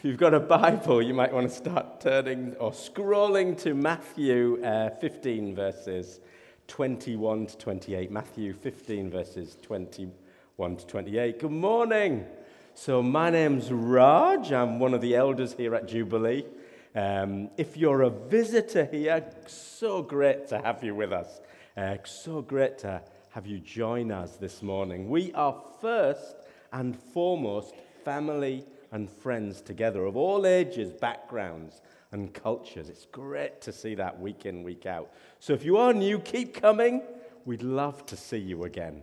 If 0.00 0.06
you've 0.06 0.16
got 0.16 0.32
a 0.32 0.40
Bible, 0.40 1.02
you 1.02 1.12
might 1.12 1.30
want 1.30 1.50
to 1.50 1.54
start 1.54 2.00
turning 2.00 2.56
or 2.58 2.70
scrolling 2.70 3.60
to 3.64 3.74
Matthew 3.74 4.58
uh, 4.64 4.88
15, 4.98 5.54
verses 5.54 6.20
21 6.68 7.48
to 7.48 7.58
28. 7.58 8.10
Matthew 8.10 8.54
15, 8.54 9.10
verses 9.10 9.58
21 9.60 10.76
to 10.78 10.86
28. 10.86 11.38
Good 11.40 11.50
morning. 11.50 12.24
So, 12.72 13.02
my 13.02 13.28
name's 13.28 13.70
Raj. 13.70 14.50
I'm 14.52 14.78
one 14.78 14.94
of 14.94 15.02
the 15.02 15.14
elders 15.14 15.52
here 15.52 15.74
at 15.74 15.86
Jubilee. 15.86 16.46
Um, 16.94 17.50
if 17.58 17.76
you're 17.76 18.00
a 18.00 18.08
visitor 18.08 18.86
here, 18.86 19.30
so 19.48 20.00
great 20.00 20.48
to 20.48 20.62
have 20.62 20.82
you 20.82 20.94
with 20.94 21.12
us. 21.12 21.42
Uh, 21.76 21.96
so 22.04 22.40
great 22.40 22.78
to 22.78 23.02
have 23.32 23.46
you 23.46 23.58
join 23.58 24.12
us 24.12 24.36
this 24.36 24.62
morning. 24.62 25.10
We 25.10 25.30
are 25.34 25.62
first 25.82 26.36
and 26.72 26.98
foremost 26.98 27.74
family 28.02 28.64
and 28.92 29.10
friends 29.10 29.60
together 29.60 30.04
of 30.04 30.16
all 30.16 30.46
ages, 30.46 30.92
backgrounds, 30.92 31.80
and 32.12 32.34
cultures. 32.34 32.88
It's 32.88 33.06
great 33.06 33.60
to 33.62 33.72
see 33.72 33.94
that 33.94 34.18
week 34.20 34.46
in, 34.46 34.62
week 34.62 34.86
out. 34.86 35.12
So 35.38 35.52
if 35.52 35.64
you 35.64 35.76
are 35.76 35.92
new, 35.92 36.18
keep 36.18 36.54
coming. 36.54 37.02
We'd 37.44 37.62
love 37.62 38.04
to 38.06 38.16
see 38.16 38.38
you 38.38 38.64
again. 38.64 39.02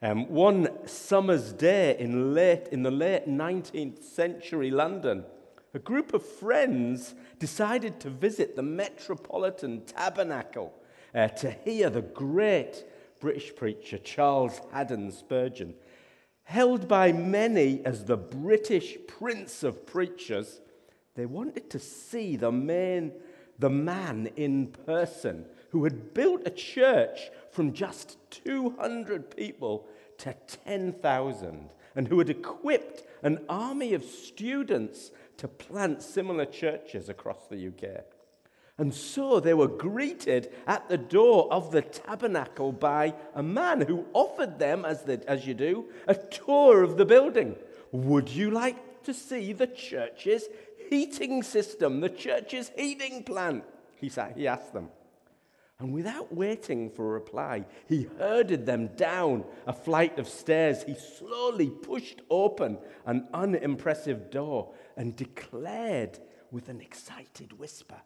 Um, 0.00 0.28
one 0.28 0.86
summer's 0.86 1.52
day 1.52 1.96
in, 1.98 2.32
late, 2.32 2.68
in 2.70 2.84
the 2.84 2.90
late 2.90 3.26
19th 3.26 4.04
century 4.04 4.70
London, 4.70 5.24
a 5.74 5.80
group 5.80 6.14
of 6.14 6.24
friends 6.24 7.14
decided 7.40 7.98
to 8.00 8.10
visit 8.10 8.54
the 8.54 8.62
Metropolitan 8.62 9.84
Tabernacle 9.84 10.72
uh, 11.14 11.28
to 11.28 11.50
hear 11.50 11.90
the 11.90 12.02
great 12.02 12.84
British 13.18 13.54
preacher 13.54 13.98
Charles 13.98 14.60
Haddon 14.72 15.10
Spurgeon 15.10 15.74
held 16.48 16.88
by 16.88 17.12
many 17.12 17.84
as 17.84 18.06
the 18.06 18.16
British 18.16 18.96
Prince 19.06 19.62
of 19.62 19.84
Preachers, 19.84 20.62
they 21.14 21.26
wanted 21.26 21.68
to 21.68 21.78
see 21.78 22.36
the 22.36 22.50
man, 22.50 23.12
the 23.58 23.68
man 23.68 24.30
in 24.34 24.68
person 24.86 25.44
who 25.72 25.84
had 25.84 26.14
built 26.14 26.40
a 26.46 26.50
church 26.50 27.20
from 27.52 27.74
just 27.74 28.16
200 28.30 29.36
people 29.36 29.86
to 30.16 30.34
10,000 30.64 31.68
and 31.94 32.08
who 32.08 32.18
had 32.18 32.30
equipped 32.30 33.02
an 33.22 33.44
army 33.50 33.92
of 33.92 34.02
students 34.02 35.10
to 35.36 35.48
plant 35.48 36.02
similar 36.02 36.46
churches 36.46 37.10
across 37.10 37.46
the 37.46 37.66
UK. 37.66 38.06
And 38.78 38.94
so 38.94 39.40
they 39.40 39.54
were 39.54 39.68
greeted 39.68 40.52
at 40.66 40.88
the 40.88 40.96
door 40.96 41.52
of 41.52 41.72
the 41.72 41.82
tabernacle 41.82 42.70
by 42.70 43.14
a 43.34 43.42
man 43.42 43.80
who 43.80 44.06
offered 44.12 44.60
them, 44.60 44.84
as, 44.84 45.02
the, 45.02 45.20
as 45.28 45.46
you 45.46 45.54
do, 45.54 45.86
a 46.06 46.14
tour 46.14 46.84
of 46.84 46.96
the 46.96 47.04
building. 47.04 47.56
Would 47.90 48.28
you 48.28 48.52
like 48.52 49.02
to 49.02 49.12
see 49.12 49.52
the 49.52 49.66
church's 49.66 50.44
heating 50.90 51.42
system, 51.42 52.00
the 52.00 52.08
church's 52.08 52.70
heating 52.76 53.24
plant? 53.24 53.64
He, 53.96 54.08
said, 54.08 54.34
he 54.36 54.46
asked 54.46 54.72
them. 54.72 54.90
And 55.80 55.92
without 55.92 56.34
waiting 56.34 56.90
for 56.90 57.06
a 57.06 57.20
reply, 57.20 57.64
he 57.88 58.08
herded 58.18 58.66
them 58.66 58.88
down 58.96 59.44
a 59.66 59.72
flight 59.72 60.18
of 60.18 60.28
stairs. 60.28 60.82
He 60.82 60.94
slowly 60.94 61.70
pushed 61.70 62.22
open 62.30 62.78
an 63.06 63.28
unimpressive 63.32 64.30
door 64.30 64.72
and 64.96 65.14
declared 65.14 66.18
with 66.50 66.68
an 66.68 66.80
excited 66.80 67.58
whisper, 67.58 68.00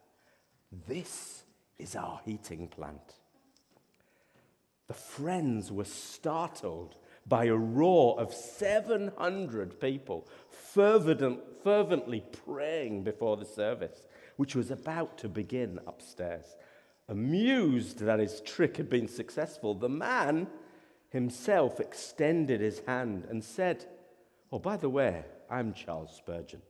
this 0.87 1.45
is 1.79 1.97
our 1.97 2.21
heating 2.25 2.69
plant. 2.69 3.15
The 4.89 4.95
friends 4.95 5.71
were 5.71 5.85
startled 5.85 6.97
by 7.27 7.45
a 7.45 7.55
roar 7.55 8.19
of 8.19 8.35
700 8.35 9.81
people 9.81 10.27
fervent, 10.51 11.41
fervently 11.63 12.25
praying 12.45 13.05
before 13.05 13.37
the 13.37 13.45
service, 13.45 14.07
which 14.37 14.55
was 14.55 14.71
about 14.71 15.19
to 15.19 15.29
begin 15.29 15.79
upstairs. 15.87 16.57
Amused 17.09 17.99
that 18.01 18.19
his 18.19 18.41
trick 18.41 18.77
had 18.77 18.89
been 18.89 19.09
successful, 19.09 19.75
the 19.75 19.89
man 19.89 20.49
himself 21.11 21.79
extended 21.79 22.61
his 22.61 22.81
hand 22.87 23.27
and 23.29 23.45
said, 23.45 23.85
Oh, 24.51 24.59
by 24.59 24.77
the 24.77 24.89
way, 24.89 25.25
I'm 25.51 25.75
Charles 25.75 26.15
Spurgeon. 26.17 26.63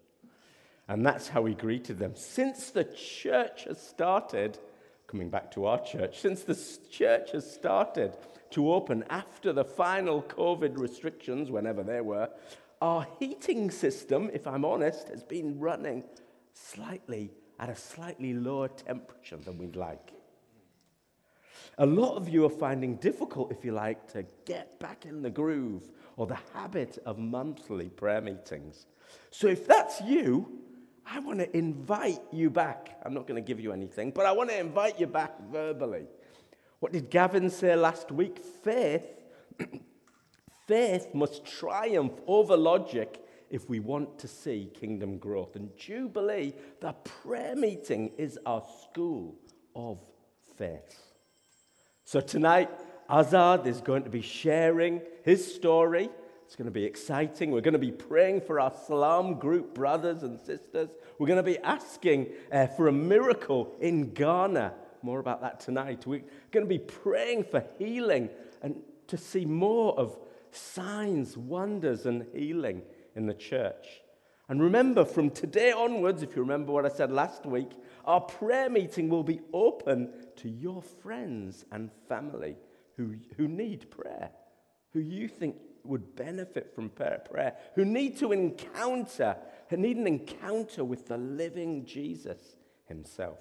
And 0.89 1.07
that's 1.07 1.29
how 1.29 1.45
he 1.45 1.55
greeted 1.55 1.99
them. 1.99 2.15
Since 2.17 2.71
the 2.71 2.85
church 2.85 3.65
has 3.65 3.81
started, 3.81 4.59
coming 5.07 5.31
back 5.31 5.51
to 5.53 5.67
our 5.67 5.83
church, 5.83 6.21
since 6.21 6.43
the 6.43 6.59
church 6.91 7.33
has 7.33 7.51
started 7.51 8.17
to 8.51 8.73
open 8.73 9.05
after 9.09 9.53
the 9.53 9.65
final 9.65 10.23
COVID 10.23 10.79
restrictions, 10.79 11.51
whenever 11.51 11.83
there 11.83 12.03
were, 12.03 12.29
our 12.81 13.07
heating 13.19 13.71
system, 13.71 14.31
if 14.33 14.47
I'm 14.47 14.65
honest, 14.65 15.09
has 15.09 15.23
been 15.23 15.59
running 15.61 16.03
slightly 16.53 17.31
at 17.61 17.69
a 17.69 17.77
slightly 17.77 18.35
lower 18.35 18.69
temperature 18.69 19.37
than 19.37 19.59
we'd 19.59 19.77
like. 19.77 20.13
A 21.79 21.87
lot 21.87 22.17
of 22.17 22.29
you 22.29 22.45
are 22.45 22.51
finding 22.51 22.97
difficult, 22.97 23.53
if 23.53 23.65
you 23.65 23.73
like, 23.73 24.13
to 24.13 24.27
get 24.45 24.79
back 24.81 25.07
in 25.07 25.23
the 25.23 25.31
groove 25.31 25.91
or 26.17 26.27
the 26.27 26.39
habit 26.53 26.99
of 27.07 27.19
monthly 27.19 27.89
prayer 27.89 28.21
meetings. 28.21 28.87
So 29.31 29.47
if 29.47 29.67
that's 29.67 30.01
you, 30.03 30.61
I 31.15 31.19
want 31.19 31.41
to 31.41 31.57
invite 31.57 32.23
you 32.33 32.49
back. 32.49 32.99
I'm 33.05 33.13
not 33.13 33.27
going 33.27 33.43
to 33.43 33.47
give 33.47 33.61
you 33.61 33.71
anything, 33.71 34.13
but 34.13 34.25
I 34.25 34.33
want 34.33 34.49
to 34.49 34.59
invite 34.59 34.99
you 34.99 35.07
back 35.07 35.39
verbally. 35.51 36.07
What 36.81 36.93
did 36.93 37.11
Gavin 37.11 37.51
say 37.51 37.77
last 37.77 38.11
week? 38.11 38.39
Faith, 38.39 39.05
faith 40.67 41.09
must 41.13 41.45
triumph 41.45 42.15
over 42.27 42.57
logic 42.57 43.23
if 43.51 43.69
we 43.69 43.79
want 43.79 44.19
to 44.21 44.27
see 44.27 44.71
kingdom 44.73 45.19
growth. 45.19 45.55
And 45.55 45.77
Jubilee, 45.77 46.55
the 46.81 46.93
prayer 46.93 47.57
meeting, 47.57 48.13
is 48.17 48.39
our 48.47 48.65
school 48.83 49.37
of 49.77 49.99
faith. 50.57 51.13
So 52.07 52.23
tonight, 52.23 52.71
Azad 53.11 53.67
is 53.67 53.83
going 53.83 54.05
to 54.05 54.11
be 54.11 54.23
sharing 54.23 55.03
his 55.25 55.55
story 55.55 56.09
it's 56.53 56.57
going 56.59 56.67
to 56.67 56.71
be 56.71 56.85
exciting. 56.85 57.51
We're 57.51 57.63
going 57.63 57.73
to 57.73 57.79
be 57.79 57.91
praying 57.91 58.43
for 58.43 58.61
our 58.61 58.75
Salam 58.87 59.39
group 59.39 59.73
brothers 59.73 60.23
and 60.23 60.39
sisters. 60.39 60.91
We're 61.19 61.27
going 61.27 61.39
to 61.39 61.43
be 61.43 61.59
asking 61.61 62.27
uh, 62.53 62.67
for 62.67 62.89
a 62.89 62.93
miracle 62.93 63.75
in 63.81 64.13
Ghana. 64.13 64.75
More 65.01 65.19
about 65.19 65.41
that 65.41 65.61
tonight. 65.61 66.07
We're 66.07 66.25
going 66.51 66.67
to 66.67 66.69
be 66.69 66.79
praying 66.79 67.45
for 67.45 67.65
healing 67.79 68.29
and 68.61 68.77
to 69.07 69.17
see 69.17 69.47
more 69.47 69.99
of 69.99 70.19
signs, 70.51 71.39
wonders, 71.39 72.05
and 72.05 72.27
healing 72.35 72.83
in 73.17 73.25
the 73.25 73.33
church. 73.33 74.03
And 74.51 74.63
remember, 74.63 75.07
from 75.07 75.31
today 75.31 75.73
onwards, 75.73 76.23
if 76.23 76.37
you 76.37 76.43
remember 76.43 76.71
what 76.71 76.85
I 76.85 76.91
said 76.91 77.11
last 77.11 77.47
week, 77.47 77.71
our 78.05 78.21
prayer 78.21 78.69
meeting 78.69 79.09
will 79.09 79.25
be 79.25 79.41
open 79.55 80.11
to 80.37 80.51
your 80.51 80.83
friends 80.83 81.65
and 81.73 81.91
family 82.11 82.57
who, 82.99 83.15
who 83.39 83.49
need 83.49 83.91
prayer, 83.91 84.29
who 84.93 85.01
you 85.01 85.29
think 85.29 85.57
would 85.85 86.17
benefit 86.17 86.75
from 86.75 86.89
prayer, 86.89 87.55
who 87.75 87.85
need 87.85 88.17
to 88.19 88.33
encounter, 88.33 89.37
who 89.69 89.77
need 89.77 89.97
an 89.97 90.07
encounter 90.07 90.85
with 90.85 91.07
the 91.09 91.17
living 91.17 91.85
Jesus 91.85 92.57
himself. 92.87 93.39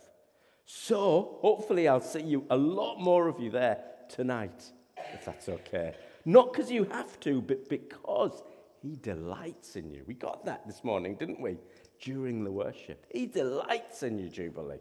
So, 0.65 1.37
hopefully, 1.41 1.87
I'll 1.87 2.01
see 2.01 2.21
you, 2.21 2.45
a 2.49 2.57
lot 2.57 2.99
more 2.99 3.27
of 3.27 3.39
you 3.39 3.51
there 3.51 3.79
tonight, 4.09 4.71
if 5.13 5.25
that's 5.25 5.49
okay. 5.49 5.95
Not 6.25 6.53
because 6.53 6.71
you 6.71 6.85
have 6.85 7.19
to, 7.21 7.41
but 7.41 7.67
because 7.67 8.43
he 8.81 8.95
delights 8.95 9.75
in 9.75 9.91
you. 9.91 10.03
We 10.07 10.13
got 10.13 10.45
that 10.45 10.65
this 10.65 10.83
morning, 10.83 11.15
didn't 11.15 11.41
we? 11.41 11.57
During 11.99 12.43
the 12.43 12.51
worship. 12.51 13.05
He 13.11 13.25
delights 13.25 14.03
in 14.03 14.17
you, 14.17 14.29
Jubilee. 14.29 14.79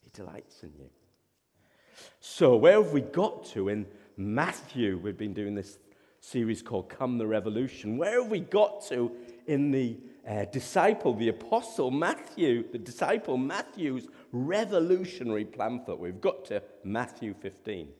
He 0.00 0.10
delights 0.12 0.62
in 0.62 0.72
you. 0.78 0.90
So, 2.20 2.56
where 2.56 2.82
have 2.82 2.92
we 2.92 3.00
got 3.00 3.46
to 3.46 3.68
in 3.68 3.86
Matthew? 4.16 4.98
We've 4.98 5.16
been 5.16 5.34
doing 5.34 5.54
this 5.54 5.78
series 6.26 6.60
called 6.60 6.88
Come 6.88 7.18
the 7.18 7.26
Revolution. 7.26 7.96
Where 7.96 8.20
have 8.20 8.30
we 8.30 8.40
got 8.40 8.84
to 8.88 9.12
in 9.46 9.70
the 9.70 9.96
uh, 10.28 10.46
disciple, 10.46 11.14
the 11.14 11.28
apostle 11.28 11.92
Matthew, 11.92 12.68
the 12.72 12.78
disciple 12.78 13.36
Matthew's 13.36 14.08
revolutionary 14.32 15.44
pamphlet? 15.44 16.00
We've 16.00 16.20
got 16.20 16.44
to 16.46 16.64
Matthew 16.82 17.32
15. 17.40 17.90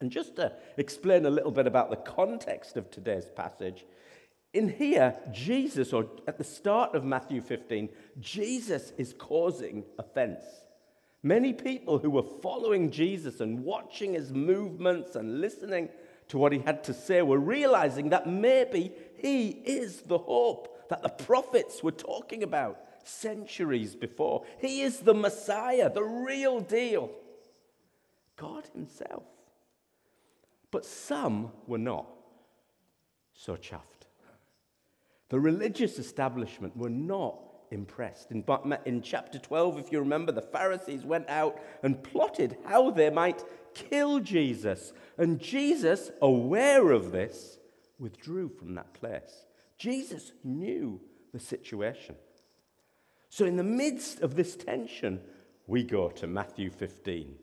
And 0.00 0.10
just 0.10 0.36
to 0.36 0.52
explain 0.78 1.26
a 1.26 1.30
little 1.30 1.50
bit 1.50 1.66
about 1.66 1.90
the 1.90 1.96
context 1.96 2.78
of 2.78 2.90
today's 2.90 3.28
passage, 3.28 3.84
in 4.54 4.70
here, 4.70 5.14
Jesus, 5.30 5.92
or 5.92 6.06
at 6.26 6.38
the 6.38 6.44
start 6.44 6.94
of 6.94 7.04
Matthew 7.04 7.42
15, 7.42 7.90
Jesus 8.20 8.94
is 8.96 9.12
causing 9.18 9.84
offense. 9.98 10.44
Many 11.22 11.52
people 11.52 11.98
who 11.98 12.10
were 12.10 12.40
following 12.42 12.90
Jesus 12.90 13.40
and 13.40 13.64
watching 13.64 14.14
his 14.14 14.32
movements 14.32 15.16
and 15.16 15.40
listening 15.40 15.90
to 16.28 16.38
what 16.38 16.52
he 16.52 16.58
had 16.60 16.84
to 16.84 16.94
say 16.94 17.22
were 17.22 17.38
realizing 17.38 18.10
that 18.10 18.28
maybe 18.28 18.92
he 19.16 19.48
is 19.48 20.02
the 20.02 20.18
hope 20.18 20.88
that 20.88 21.02
the 21.02 21.08
prophets 21.08 21.82
were 21.82 21.92
talking 21.92 22.42
about 22.42 22.78
centuries 23.04 23.94
before. 23.94 24.44
He 24.58 24.82
is 24.82 25.00
the 25.00 25.14
Messiah, 25.14 25.90
the 25.90 26.02
real 26.02 26.60
deal. 26.60 27.10
God 28.36 28.64
Himself. 28.74 29.22
But 30.70 30.84
some 30.84 31.52
were 31.66 31.78
not 31.78 32.06
so 33.32 33.56
chuffed. 33.56 33.80
The 35.28 35.38
religious 35.38 35.98
establishment 35.98 36.76
were 36.76 36.90
not 36.90 37.38
impressed. 37.70 38.30
In, 38.30 38.44
in 38.84 39.02
chapter 39.02 39.38
12, 39.38 39.78
if 39.78 39.92
you 39.92 39.98
remember, 40.00 40.32
the 40.32 40.42
Pharisees 40.42 41.04
went 41.04 41.28
out 41.28 41.60
and 41.82 42.02
plotted 42.02 42.56
how 42.64 42.90
they 42.90 43.10
might 43.10 43.42
kill 43.74 44.20
Jesus. 44.20 44.92
And 45.18 45.40
Jesus, 45.40 46.10
aware 46.20 46.90
of 46.90 47.12
this, 47.12 47.58
withdrew 47.98 48.48
from 48.48 48.74
that 48.74 48.92
place. 48.94 49.46
Jesus 49.78 50.32
knew 50.42 51.00
the 51.32 51.40
situation. 51.40 52.16
So, 53.28 53.44
in 53.44 53.56
the 53.56 53.64
midst 53.64 54.20
of 54.20 54.36
this 54.36 54.56
tension, 54.56 55.20
we 55.66 55.82
go 55.82 56.08
to 56.10 56.26
Matthew 56.26 56.70
15, 56.70 57.34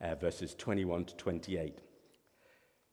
uh, 0.00 0.14
verses 0.14 0.54
21 0.54 1.06
to 1.06 1.16
28. 1.16 1.80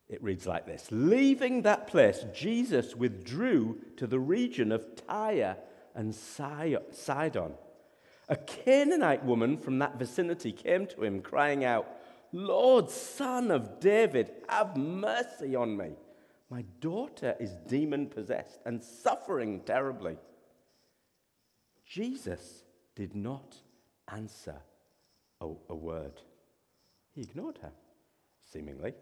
It 0.10 0.24
reads 0.24 0.48
like 0.48 0.66
this 0.66 0.88
Leaving 0.90 1.62
that 1.64 1.88
place, 1.88 2.26
Jesus 2.34 2.96
withdrew 2.96 3.80
to 3.98 4.08
the 4.08 4.20
region 4.20 4.72
of 4.72 4.88
Tyre 5.08 5.58
and 5.94 6.16
Sidon. 6.16 7.54
A 8.30 8.36
Canaanite 8.36 9.24
woman 9.24 9.58
from 9.58 9.80
that 9.80 9.98
vicinity 9.98 10.52
came 10.52 10.86
to 10.88 11.04
him, 11.04 11.22
crying 11.22 11.64
out, 11.64 11.88
Lord, 12.32 12.90
son 12.90 13.52
of 13.52 13.80
David, 13.80 14.32
have 14.50 14.76
mercy 14.78 15.56
on 15.56 15.78
me. 15.78 15.92
My 16.50 16.64
daughter 16.80 17.36
is 17.40 17.52
demon 17.68 18.08
possessed 18.08 18.60
and 18.66 18.84
suffering 18.84 19.62
terribly. 19.66 20.18
Jesus 21.86 22.64
did 22.96 23.16
not 23.16 23.56
answer 24.12 24.56
a, 25.42 25.52
a 25.70 25.76
word. 25.76 26.22
He 27.14 27.22
ignored 27.22 27.60
her, 27.62 27.72
seemingly. 28.52 28.94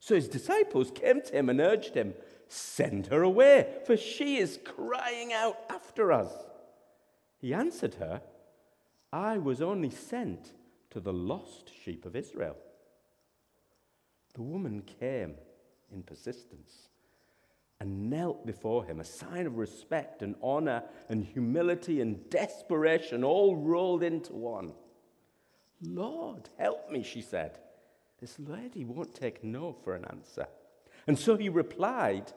So 0.00 0.14
his 0.14 0.28
disciples 0.28 0.90
came 0.90 1.22
to 1.22 1.32
him 1.36 1.48
and 1.48 1.60
urged 1.60 1.94
him, 1.94 2.14
Send 2.48 3.06
her 3.06 3.22
away, 3.22 3.78
for 3.86 3.96
she 3.96 4.36
is 4.36 4.58
crying 4.64 5.32
out 5.32 5.56
after 5.70 6.12
us. 6.12 6.30
He 7.38 7.54
answered 7.54 7.94
her, 7.94 8.20
I 9.12 9.38
was 9.38 9.62
only 9.62 9.90
sent 9.90 10.52
to 10.94 11.00
the 11.00 11.12
lost 11.12 11.72
sheep 11.82 12.06
of 12.06 12.14
Israel. 12.14 12.56
The 14.34 14.42
woman 14.42 14.80
came 15.00 15.34
in 15.92 16.04
persistence 16.04 16.88
and 17.80 18.08
knelt 18.08 18.46
before 18.46 18.84
him, 18.84 19.00
a 19.00 19.04
sign 19.04 19.48
of 19.48 19.58
respect 19.58 20.22
and 20.22 20.36
honor 20.40 20.84
and 21.08 21.24
humility 21.24 22.00
and 22.00 22.30
desperation 22.30 23.24
all 23.24 23.56
rolled 23.56 24.04
into 24.04 24.34
one. 24.34 24.72
Lord, 25.82 26.48
help 26.58 26.88
me, 26.88 27.02
she 27.02 27.22
said. 27.22 27.58
This 28.20 28.38
lady 28.38 28.84
won't 28.84 29.16
take 29.16 29.42
no 29.42 29.72
for 29.72 29.96
an 29.96 30.04
answer. 30.04 30.46
And 31.08 31.18
so 31.18 31.36
he 31.36 31.48
replied, 31.48 32.32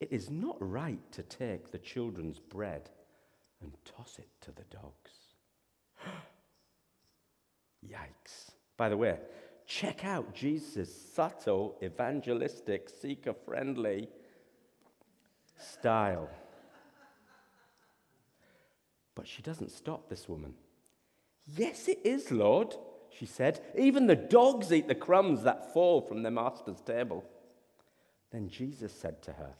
It 0.00 0.12
is 0.12 0.28
not 0.28 0.56
right 0.58 1.00
to 1.12 1.22
take 1.22 1.70
the 1.70 1.78
children's 1.78 2.40
bread 2.40 2.90
and 3.62 3.72
toss 3.84 4.18
it 4.18 4.28
to 4.40 4.50
the 4.50 4.64
dogs. 4.76 5.19
Yikes. 7.86 8.52
By 8.76 8.88
the 8.88 8.96
way, 8.96 9.18
check 9.66 10.04
out 10.04 10.34
Jesus' 10.34 10.94
subtle, 11.14 11.76
evangelistic, 11.82 12.88
seeker 12.88 13.34
friendly 13.34 14.08
style. 15.56 16.28
But 19.14 19.26
she 19.26 19.42
doesn't 19.42 19.70
stop 19.70 20.08
this 20.08 20.28
woman. 20.28 20.54
Yes, 21.56 21.88
it 21.88 22.00
is, 22.04 22.30
Lord 22.30 22.74
she 23.10 23.26
said. 23.26 23.60
Even 23.76 24.06
the 24.06 24.16
dogs 24.16 24.72
eat 24.72 24.88
the 24.88 24.94
crumbs 24.94 25.42
that 25.42 25.72
fall 25.72 26.00
from 26.00 26.22
their 26.22 26.32
master's 26.32 26.80
table. 26.80 27.24
Then 28.30 28.48
Jesus 28.48 28.92
said 28.92 29.22
to 29.22 29.32
her, 29.32 29.54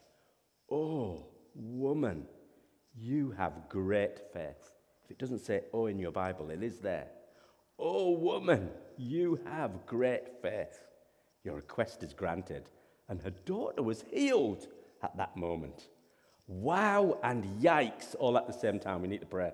Oh, 0.70 1.26
woman, 1.54 2.26
you 2.96 3.32
have 3.32 3.68
great 3.68 4.20
faith. 4.32 4.72
If 5.04 5.10
it 5.10 5.18
doesn't 5.18 5.40
say 5.40 5.62
oh 5.72 5.86
in 5.86 5.98
your 5.98 6.12
Bible, 6.12 6.50
it 6.50 6.62
is 6.62 6.78
there. 6.78 7.08
Oh, 7.80 8.10
woman, 8.10 8.70
you 8.98 9.40
have 9.46 9.86
great 9.86 10.42
faith. 10.42 10.84
Your 11.44 11.56
request 11.56 12.02
is 12.02 12.12
granted. 12.12 12.68
And 13.08 13.22
her 13.22 13.30
daughter 13.30 13.82
was 13.82 14.04
healed 14.12 14.66
at 15.02 15.16
that 15.16 15.36
moment. 15.36 15.88
Wow 16.46 17.18
and 17.22 17.44
yikes 17.62 18.14
all 18.18 18.36
at 18.36 18.46
the 18.46 18.52
same 18.52 18.78
time. 18.78 19.00
We 19.00 19.08
need 19.08 19.22
to 19.22 19.26
pray. 19.26 19.52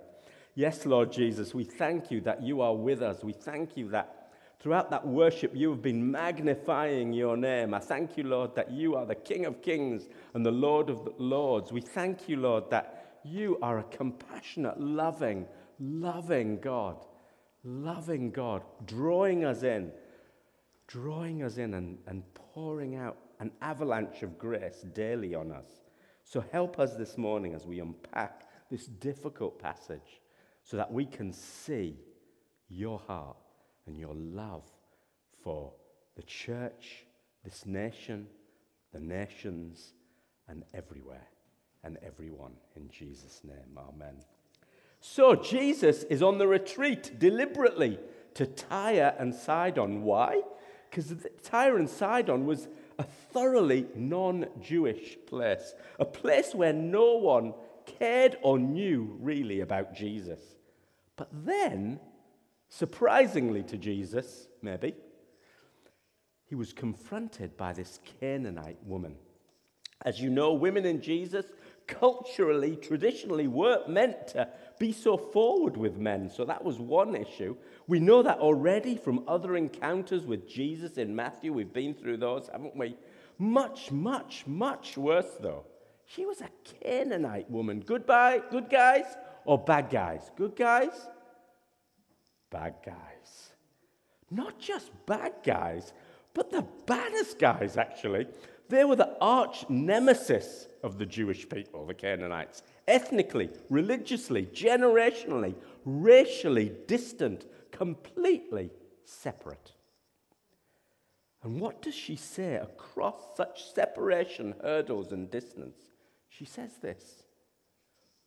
Yes, 0.56 0.86
Lord 0.86 1.12
Jesus, 1.12 1.54
we 1.54 1.64
thank 1.64 2.10
you 2.10 2.20
that 2.22 2.42
you 2.42 2.62
are 2.62 2.74
with 2.74 3.02
us. 3.02 3.22
We 3.22 3.32
thank 3.32 3.76
you 3.76 3.90
that 3.90 4.32
throughout 4.58 4.90
that 4.90 5.06
worship 5.06 5.52
you 5.54 5.70
have 5.70 5.82
been 5.82 6.10
magnifying 6.10 7.12
your 7.12 7.36
name. 7.36 7.74
I 7.74 7.78
thank 7.78 8.16
you, 8.16 8.24
Lord, 8.24 8.56
that 8.56 8.72
you 8.72 8.96
are 8.96 9.06
the 9.06 9.14
King 9.14 9.44
of 9.44 9.62
kings 9.62 10.08
and 10.34 10.44
the 10.44 10.50
Lord 10.50 10.90
of 10.90 11.04
the 11.04 11.12
lords. 11.18 11.70
We 11.70 11.82
thank 11.82 12.28
you, 12.28 12.38
Lord, 12.38 12.70
that 12.70 13.20
you 13.22 13.58
are 13.62 13.78
a 13.78 13.84
compassionate, 13.84 14.80
loving, 14.80 15.46
loving 15.78 16.58
God. 16.58 17.04
Loving 17.68 18.30
God, 18.30 18.62
drawing 18.86 19.44
us 19.44 19.64
in, 19.64 19.90
drawing 20.86 21.42
us 21.42 21.56
in 21.56 21.74
and, 21.74 21.98
and 22.06 22.22
pouring 22.34 22.94
out 22.94 23.16
an 23.40 23.50
avalanche 23.60 24.22
of 24.22 24.38
grace 24.38 24.84
daily 24.94 25.34
on 25.34 25.50
us. 25.50 25.66
So 26.22 26.44
help 26.52 26.78
us 26.78 26.94
this 26.94 27.18
morning 27.18 27.54
as 27.54 27.66
we 27.66 27.80
unpack 27.80 28.48
this 28.70 28.86
difficult 28.86 29.60
passage 29.60 30.20
so 30.62 30.76
that 30.76 30.92
we 30.92 31.06
can 31.06 31.32
see 31.32 31.96
your 32.68 33.00
heart 33.00 33.36
and 33.86 33.98
your 33.98 34.14
love 34.14 34.64
for 35.42 35.72
the 36.14 36.22
church, 36.22 37.04
this 37.44 37.66
nation, 37.66 38.28
the 38.92 39.00
nations, 39.00 39.94
and 40.46 40.62
everywhere 40.72 41.26
and 41.82 41.98
everyone. 42.04 42.52
In 42.76 42.88
Jesus' 42.88 43.40
name, 43.44 43.76
amen. 43.76 44.22
So 45.08 45.36
Jesus 45.36 46.02
is 46.02 46.20
on 46.20 46.38
the 46.38 46.48
retreat 46.48 47.18
deliberately 47.18 47.98
to 48.34 48.44
Tyre 48.44 49.14
and 49.18 49.32
Sidon. 49.32 50.02
Why? 50.02 50.42
Because 50.90 51.14
Tyre 51.44 51.76
and 51.76 51.88
Sidon 51.88 52.44
was 52.44 52.66
a 52.98 53.04
thoroughly 53.04 53.86
non 53.94 54.46
Jewish 54.60 55.16
place, 55.26 55.74
a 56.00 56.04
place 56.04 56.54
where 56.56 56.72
no 56.72 57.14
one 57.14 57.54
cared 57.86 58.36
or 58.42 58.58
knew 58.58 59.16
really 59.20 59.60
about 59.60 59.94
Jesus. 59.94 60.40
But 61.14 61.28
then, 61.32 62.00
surprisingly 62.68 63.62
to 63.62 63.78
Jesus, 63.78 64.48
maybe, 64.60 64.96
he 66.46 66.56
was 66.56 66.72
confronted 66.72 67.56
by 67.56 67.72
this 67.72 68.00
Canaanite 68.20 68.84
woman. 68.84 69.14
As 70.02 70.20
you 70.20 70.30
know, 70.30 70.52
women 70.52 70.84
in 70.84 71.00
Jesus 71.00 71.46
culturally, 71.86 72.76
traditionally 72.76 73.46
weren't 73.46 73.88
meant 73.88 74.28
to 74.28 74.48
be 74.78 74.92
so 74.92 75.16
forward 75.16 75.76
with 75.76 75.96
men. 75.96 76.30
So 76.30 76.44
that 76.44 76.62
was 76.62 76.78
one 76.78 77.14
issue. 77.14 77.56
We 77.86 78.00
know 78.00 78.22
that 78.22 78.38
already 78.38 78.96
from 78.96 79.24
other 79.26 79.56
encounters 79.56 80.24
with 80.24 80.48
Jesus 80.48 80.98
in 80.98 81.14
Matthew. 81.14 81.52
We've 81.52 81.72
been 81.72 81.94
through 81.94 82.18
those, 82.18 82.48
haven't 82.48 82.76
we? 82.76 82.96
Much, 83.38 83.90
much, 83.90 84.46
much 84.46 84.96
worse, 84.96 85.36
though. 85.40 85.64
She 86.06 86.24
was 86.24 86.40
a 86.40 86.48
Canaanite 86.80 87.50
woman. 87.50 87.82
Goodbye, 87.84 88.42
good 88.50 88.70
guys 88.70 89.04
or 89.44 89.58
bad 89.58 89.90
guys? 89.90 90.30
Good 90.36 90.56
guys? 90.56 91.08
Bad 92.50 92.76
guys. 92.84 93.50
Not 94.30 94.58
just 94.58 94.90
bad 95.06 95.34
guys, 95.44 95.92
but 96.34 96.50
the 96.50 96.66
baddest 96.86 97.38
guys, 97.38 97.76
actually. 97.76 98.26
They 98.68 98.84
were 98.84 98.96
the 98.96 99.16
arch 99.20 99.64
nemesis 99.68 100.66
of 100.82 100.98
the 100.98 101.06
Jewish 101.06 101.48
people, 101.48 101.86
the 101.86 101.94
Canaanites. 101.94 102.62
Ethnically, 102.88 103.50
religiously, 103.68 104.46
generationally, 104.46 105.54
racially 105.84 106.72
distant, 106.86 107.46
completely 107.72 108.70
separate. 109.04 109.72
And 111.42 111.60
what 111.60 111.82
does 111.82 111.94
she 111.94 112.16
say 112.16 112.54
across 112.54 113.36
such 113.36 113.72
separation, 113.72 114.54
hurdles, 114.62 115.12
and 115.12 115.30
distance? 115.30 115.76
She 116.28 116.44
says 116.44 116.72
this 116.80 117.24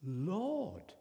Lord, 0.04 0.94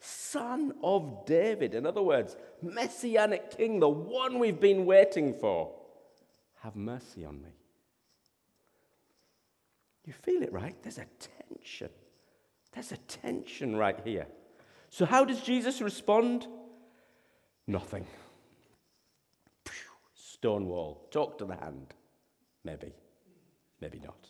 Son 0.00 0.74
of 0.82 1.24
David. 1.26 1.74
In 1.74 1.86
other 1.86 2.02
words, 2.02 2.36
Messianic 2.62 3.56
King, 3.56 3.80
the 3.80 3.88
one 3.88 4.38
we've 4.38 4.60
been 4.60 4.86
waiting 4.86 5.34
for. 5.34 5.74
Have 6.62 6.76
mercy 6.76 7.24
on 7.24 7.42
me. 7.42 7.50
You 10.06 10.12
feel 10.12 10.42
it, 10.42 10.52
right? 10.52 10.76
There's 10.82 10.98
a 10.98 11.06
tension. 11.50 11.90
There's 12.74 12.92
a 12.92 12.96
tension 12.96 13.76
right 13.76 13.98
here. 14.04 14.26
So, 14.90 15.06
how 15.06 15.24
does 15.24 15.40
Jesus 15.40 15.80
respond? 15.80 16.46
Nothing. 17.66 18.06
Stone 20.14 20.66
wall. 20.66 21.06
Talk 21.10 21.38
to 21.38 21.44
the 21.44 21.56
hand. 21.56 21.94
Maybe. 22.64 22.92
Maybe 23.80 24.00
not. 24.00 24.28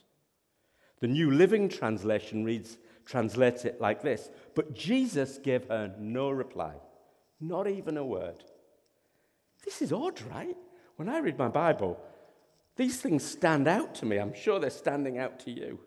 The 1.01 1.09
New 1.09 1.31
Living 1.31 1.69
Translation 1.69 2.45
reads, 2.45 2.79
translates 3.05 3.65
it 3.65 3.81
like 3.81 4.03
this 4.03 4.31
But 4.55 4.75
Jesus 4.75 5.39
gave 5.39 5.69
her 5.69 5.95
no 5.99 6.31
reply, 6.31 6.75
not 7.41 7.67
even 7.67 7.97
a 7.97 8.05
word. 8.05 8.45
This 9.65 9.83
is 9.83 9.93
odd, 9.93 10.21
right? 10.31 10.57
When 10.97 11.09
I 11.09 11.19
read 11.19 11.39
my 11.39 11.49
Bible, 11.49 11.99
these 12.77 13.01
things 13.01 13.25
stand 13.25 13.67
out 13.67 13.95
to 13.97 14.07
me. 14.07 14.19
I'm 14.19 14.35
sure 14.35 14.61
they're 14.61 14.71
standing 14.71 15.19
out 15.19 15.41
to 15.41 15.51
you. 15.51 15.81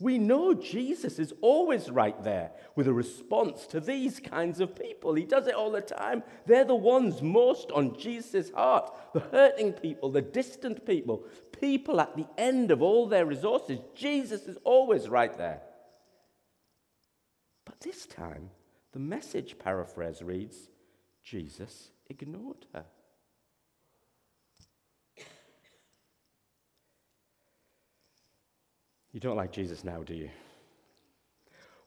We 0.00 0.16
know 0.16 0.54
Jesus 0.54 1.18
is 1.18 1.34
always 1.42 1.90
right 1.90 2.20
there 2.24 2.52
with 2.74 2.88
a 2.88 2.92
response 2.92 3.66
to 3.66 3.80
these 3.80 4.18
kinds 4.18 4.58
of 4.58 4.74
people. 4.74 5.12
He 5.12 5.24
does 5.24 5.46
it 5.46 5.54
all 5.54 5.70
the 5.70 5.82
time. 5.82 6.22
They're 6.46 6.64
the 6.64 6.74
ones 6.74 7.20
most 7.20 7.70
on 7.70 7.98
Jesus' 7.98 8.50
heart 8.50 8.90
the 9.12 9.20
hurting 9.20 9.74
people, 9.74 10.10
the 10.10 10.22
distant 10.22 10.86
people, 10.86 11.24
people 11.60 12.00
at 12.00 12.16
the 12.16 12.26
end 12.38 12.70
of 12.70 12.80
all 12.80 13.06
their 13.06 13.26
resources. 13.26 13.78
Jesus 13.94 14.46
is 14.46 14.56
always 14.64 15.06
right 15.06 15.36
there. 15.36 15.60
But 17.66 17.80
this 17.80 18.06
time, 18.06 18.48
the 18.92 18.98
message 18.98 19.58
paraphrase 19.58 20.22
reads 20.22 20.70
Jesus 21.22 21.90
ignored 22.08 22.64
her. 22.72 22.86
You 29.12 29.20
don't 29.20 29.36
like 29.36 29.52
Jesus 29.52 29.84
now, 29.84 30.02
do 30.02 30.14
you? 30.14 30.30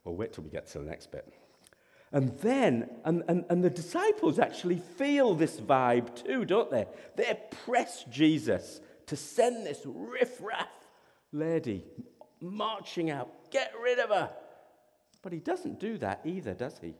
Well, 0.04 0.14
wait 0.14 0.32
till 0.32 0.44
we 0.44 0.50
get 0.50 0.66
to 0.68 0.78
the 0.78 0.84
next 0.84 1.10
bit. 1.10 1.32
And 2.12 2.38
then, 2.38 2.88
and, 3.04 3.24
and, 3.26 3.44
and 3.50 3.64
the 3.64 3.70
disciples 3.70 4.38
actually 4.38 4.78
feel 4.78 5.34
this 5.34 5.58
vibe 5.60 6.14
too, 6.14 6.44
don't 6.44 6.70
they? 6.70 6.86
They 7.16 7.38
press 7.64 8.04
Jesus 8.04 8.80
to 9.06 9.16
send 9.16 9.66
this 9.66 9.80
riffraff 9.84 10.68
lady 11.32 11.82
marching 12.40 13.10
out. 13.10 13.50
Get 13.50 13.72
rid 13.82 13.98
of 13.98 14.10
her. 14.10 14.30
But 15.22 15.32
he 15.32 15.40
doesn't 15.40 15.80
do 15.80 15.98
that 15.98 16.20
either, 16.24 16.54
does 16.54 16.78
he? 16.80 16.94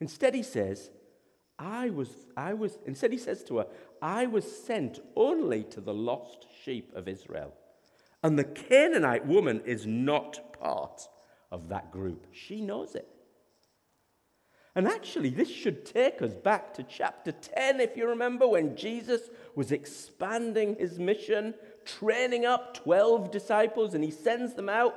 Instead, 0.00 0.34
he 0.34 0.42
says, 0.42 0.90
I 1.58 1.90
was, 1.90 2.08
I 2.36 2.54
was, 2.54 2.78
instead, 2.86 3.12
he 3.12 3.18
says 3.18 3.42
to 3.44 3.58
her, 3.58 3.66
I 4.00 4.26
was 4.26 4.44
sent 4.64 5.00
only 5.16 5.64
to 5.64 5.80
the 5.80 5.94
lost 5.94 6.46
sheep 6.64 6.92
of 6.94 7.08
Israel. 7.08 7.52
And 8.26 8.36
the 8.36 8.42
Canaanite 8.42 9.24
woman 9.24 9.62
is 9.64 9.86
not 9.86 10.52
part 10.58 11.08
of 11.52 11.68
that 11.68 11.92
group. 11.92 12.26
She 12.32 12.60
knows 12.60 12.96
it. 12.96 13.06
And 14.74 14.88
actually, 14.88 15.30
this 15.30 15.48
should 15.48 15.86
take 15.86 16.20
us 16.20 16.34
back 16.34 16.74
to 16.74 16.82
chapter 16.82 17.30
10, 17.30 17.78
if 17.78 17.96
you 17.96 18.08
remember, 18.08 18.48
when 18.48 18.74
Jesus 18.74 19.30
was 19.54 19.70
expanding 19.70 20.74
his 20.74 20.98
mission, 20.98 21.54
training 21.84 22.44
up 22.44 22.74
12 22.74 23.30
disciples, 23.30 23.94
and 23.94 24.02
he 24.02 24.10
sends 24.10 24.54
them 24.54 24.68
out 24.68 24.96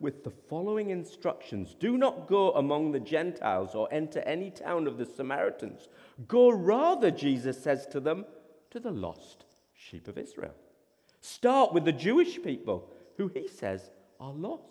with 0.00 0.24
the 0.24 0.30
following 0.30 0.88
instructions 0.88 1.76
Do 1.78 1.98
not 1.98 2.26
go 2.26 2.52
among 2.52 2.92
the 2.92 3.00
Gentiles 3.00 3.74
or 3.74 3.86
enter 3.92 4.20
any 4.20 4.50
town 4.50 4.86
of 4.86 4.96
the 4.96 5.04
Samaritans. 5.04 5.90
Go 6.26 6.48
rather, 6.48 7.10
Jesus 7.10 7.62
says 7.62 7.86
to 7.88 8.00
them, 8.00 8.24
to 8.70 8.80
the 8.80 8.90
lost 8.90 9.44
sheep 9.74 10.08
of 10.08 10.16
Israel. 10.16 10.54
Start 11.22 11.72
with 11.72 11.84
the 11.84 11.92
Jewish 11.92 12.42
people, 12.42 12.90
who 13.16 13.28
he 13.28 13.46
says 13.48 13.90
are 14.20 14.32
lost. 14.32 14.66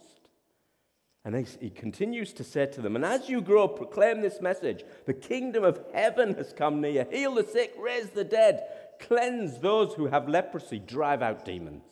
And 1.24 1.48
he 1.62 1.70
continues 1.70 2.34
to 2.34 2.44
say 2.44 2.66
to 2.66 2.82
them, 2.82 2.96
And 2.96 3.06
as 3.06 3.30
you 3.30 3.42
grow, 3.42 3.68
proclaim 3.68 4.22
this 4.22 4.42
message 4.42 4.84
the 5.06 5.14
kingdom 5.14 5.64
of 5.64 5.80
heaven 5.94 6.34
has 6.36 6.52
come 6.52 6.82
near. 6.82 7.08
Heal 7.10 7.36
the 7.36 7.44
sick, 7.44 7.74
raise 7.80 8.10
the 8.10 8.24
dead, 8.26 8.64
cleanse 9.00 9.60
those 9.60 9.94
who 9.94 10.08
have 10.08 10.28
leprosy, 10.28 10.78
drive 10.78 11.22
out 11.22 11.46
demons. 11.46 11.84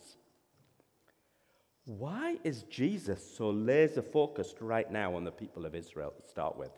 Why 1.86 2.36
is 2.44 2.64
Jesus 2.64 3.34
so 3.36 3.50
laser 3.50 4.02
focused 4.02 4.60
right 4.60 4.90
now 4.90 5.14
on 5.14 5.24
the 5.24 5.32
people 5.32 5.64
of 5.64 5.74
Israel 5.74 6.12
to 6.16 6.28
start 6.28 6.58
with? 6.58 6.70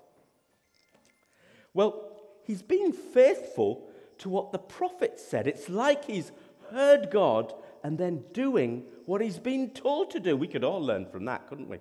Well, 1.74 2.16
he's 2.44 2.62
being 2.62 2.92
faithful 2.92 3.88
to 4.18 4.28
what 4.28 4.52
the 4.52 4.58
prophet 4.58 5.18
said. 5.18 5.48
It's 5.48 5.68
like 5.68 6.04
he's 6.04 6.30
heard 6.70 7.10
God 7.10 7.52
and 7.82 7.98
then 7.98 8.24
doing 8.32 8.84
what 9.06 9.20
he's 9.20 9.38
been 9.38 9.70
told 9.70 10.10
to 10.10 10.20
do. 10.20 10.36
We 10.36 10.48
could 10.48 10.64
all 10.64 10.80
learn 10.80 11.06
from 11.06 11.24
that, 11.26 11.48
couldn't 11.48 11.68
we? 11.68 11.78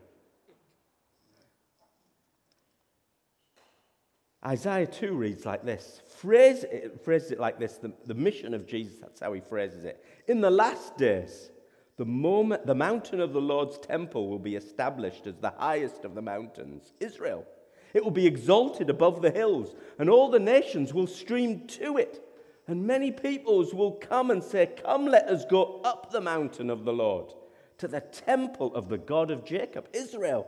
Isaiah 4.43 4.87
2 4.87 5.13
reads 5.13 5.45
like 5.45 5.63
this. 5.63 6.01
Phrase 6.17 6.63
it, 6.63 7.03
phrase 7.03 7.29
it 7.31 7.39
like 7.39 7.59
this 7.59 7.77
the, 7.77 7.93
the 8.05 8.15
mission 8.15 8.53
of 8.53 8.65
Jesus, 8.65 8.95
that's 8.99 9.19
how 9.19 9.33
he 9.33 9.41
phrases 9.41 9.85
it. 9.85 10.03
In 10.27 10.41
the 10.41 10.49
last 10.49 10.97
days, 10.97 11.51
the, 11.97 12.05
moment, 12.05 12.65
the 12.65 12.73
mountain 12.73 13.19
of 13.19 13.33
the 13.33 13.41
Lord's 13.41 13.77
temple 13.77 14.27
will 14.27 14.39
be 14.39 14.55
established 14.55 15.27
as 15.27 15.37
the 15.37 15.53
highest 15.57 16.05
of 16.05 16.15
the 16.15 16.21
mountains, 16.21 16.93
Israel. 16.99 17.45
It 17.93 18.03
will 18.03 18.11
be 18.11 18.25
exalted 18.25 18.89
above 18.89 19.21
the 19.21 19.29
hills, 19.29 19.75
and 19.99 20.09
all 20.09 20.31
the 20.31 20.39
nations 20.39 20.93
will 20.93 21.07
stream 21.07 21.67
to 21.67 21.97
it. 21.97 22.25
And 22.67 22.85
many 22.85 23.11
peoples 23.11 23.73
will 23.73 23.93
come 23.93 24.31
and 24.31 24.43
say, 24.43 24.67
Come, 24.83 25.05
let 25.05 25.27
us 25.27 25.45
go 25.45 25.81
up 25.83 26.11
the 26.11 26.21
mountain 26.21 26.69
of 26.69 26.85
the 26.85 26.93
Lord 26.93 27.33
to 27.79 27.87
the 27.87 28.01
temple 28.01 28.75
of 28.75 28.89
the 28.89 28.97
God 28.97 29.31
of 29.31 29.43
Jacob, 29.43 29.87
Israel. 29.91 30.47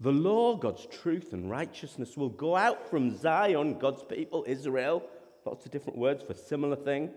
The 0.00 0.12
law, 0.12 0.56
God's 0.56 0.86
truth 0.86 1.32
and 1.32 1.50
righteousness 1.50 2.16
will 2.16 2.30
go 2.30 2.56
out 2.56 2.88
from 2.88 3.16
Zion, 3.16 3.78
God's 3.78 4.02
people, 4.02 4.44
Israel. 4.46 5.02
Lots 5.44 5.66
of 5.66 5.72
different 5.72 5.98
words 5.98 6.22
for 6.22 6.32
similar 6.32 6.76
thing. 6.76 7.10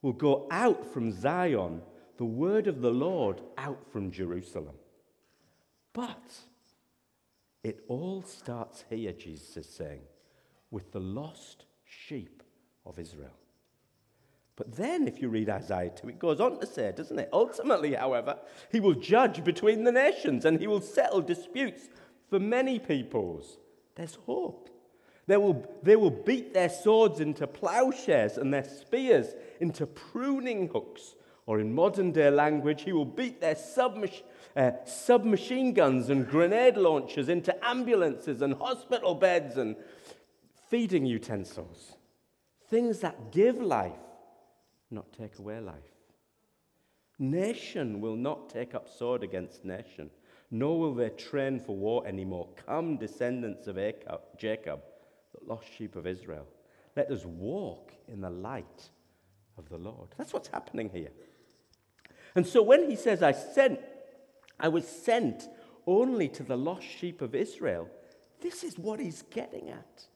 Will 0.00 0.12
go 0.14 0.48
out 0.50 0.92
from 0.92 1.12
Zion, 1.12 1.82
the 2.16 2.24
word 2.24 2.66
of 2.68 2.80
the 2.80 2.90
Lord 2.90 3.42
out 3.58 3.84
from 3.92 4.10
Jerusalem. 4.10 4.76
But 5.92 6.32
it 7.62 7.84
all 7.88 8.22
starts 8.22 8.84
here, 8.88 9.12
Jesus 9.12 9.56
is 9.56 9.68
saying, 9.68 10.02
with 10.70 10.90
the 10.92 11.00
lost 11.00 11.64
sheep 11.84 12.42
of 12.86 12.98
Israel. 12.98 13.32
But 14.56 14.76
then, 14.76 15.08
if 15.08 15.20
you 15.20 15.28
read 15.28 15.50
Isaiah 15.50 15.90
2, 15.90 16.10
it 16.10 16.18
goes 16.18 16.40
on 16.40 16.60
to 16.60 16.66
say, 16.66 16.92
doesn't 16.96 17.18
it? 17.18 17.28
Ultimately, 17.32 17.94
however, 17.94 18.38
he 18.70 18.78
will 18.78 18.94
judge 18.94 19.42
between 19.42 19.82
the 19.82 19.90
nations 19.90 20.44
and 20.44 20.60
he 20.60 20.68
will 20.68 20.80
settle 20.80 21.20
disputes 21.20 21.88
for 22.30 22.38
many 22.38 22.78
peoples. 22.78 23.58
There's 23.96 24.14
hope. 24.14 24.70
They 25.26 25.36
will, 25.36 25.66
they 25.82 25.96
will 25.96 26.10
beat 26.10 26.52
their 26.52 26.68
swords 26.68 27.18
into 27.18 27.46
plowshares 27.46 28.36
and 28.36 28.52
their 28.52 28.64
spears 28.64 29.34
into 29.60 29.86
pruning 29.86 30.68
hooks. 30.68 31.14
Or 31.46 31.60
in 31.60 31.74
modern 31.74 32.12
day 32.12 32.30
language, 32.30 32.82
he 32.82 32.92
will 32.92 33.04
beat 33.04 33.40
their 33.40 33.54
submach- 33.54 34.22
uh, 34.56 34.72
submachine 34.86 35.72
guns 35.72 36.10
and 36.10 36.28
grenade 36.28 36.76
launchers 36.76 37.28
into 37.28 37.54
ambulances 37.66 38.40
and 38.40 38.54
hospital 38.54 39.14
beds 39.14 39.56
and 39.56 39.76
feeding 40.70 41.06
utensils. 41.06 41.93
Things 42.68 43.00
that 43.00 43.32
give 43.32 43.60
life, 43.60 43.92
not 44.90 45.12
take 45.12 45.38
away 45.38 45.60
life. 45.60 45.76
Nation 47.18 48.00
will 48.00 48.16
not 48.16 48.48
take 48.48 48.74
up 48.74 48.88
sword 48.88 49.22
against 49.22 49.64
nation, 49.64 50.10
nor 50.50 50.78
will 50.78 50.94
they 50.94 51.10
train 51.10 51.60
for 51.60 51.76
war 51.76 52.06
anymore. 52.06 52.48
Come, 52.66 52.96
descendants 52.96 53.66
of 53.66 53.76
Jacob, 54.36 54.80
the 55.32 55.46
lost 55.46 55.66
sheep 55.76 55.96
of 55.96 56.06
Israel. 56.06 56.46
Let 56.96 57.10
us 57.10 57.24
walk 57.24 57.92
in 58.08 58.20
the 58.20 58.30
light 58.30 58.90
of 59.58 59.68
the 59.68 59.78
Lord. 59.78 60.08
That's 60.16 60.32
what's 60.32 60.48
happening 60.48 60.90
here. 60.90 61.10
And 62.34 62.46
so 62.46 62.62
when 62.62 62.90
he 62.90 62.96
says, 62.96 63.22
I 63.22 63.32
sent, 63.32 63.80
I 64.58 64.68
was 64.68 64.86
sent 64.86 65.48
only 65.86 66.28
to 66.28 66.42
the 66.42 66.56
lost 66.56 66.86
sheep 66.86 67.20
of 67.20 67.34
Israel, 67.34 67.88
this 68.40 68.64
is 68.64 68.78
what 68.78 69.00
he's 69.00 69.22
getting 69.30 69.70
at. 69.70 70.06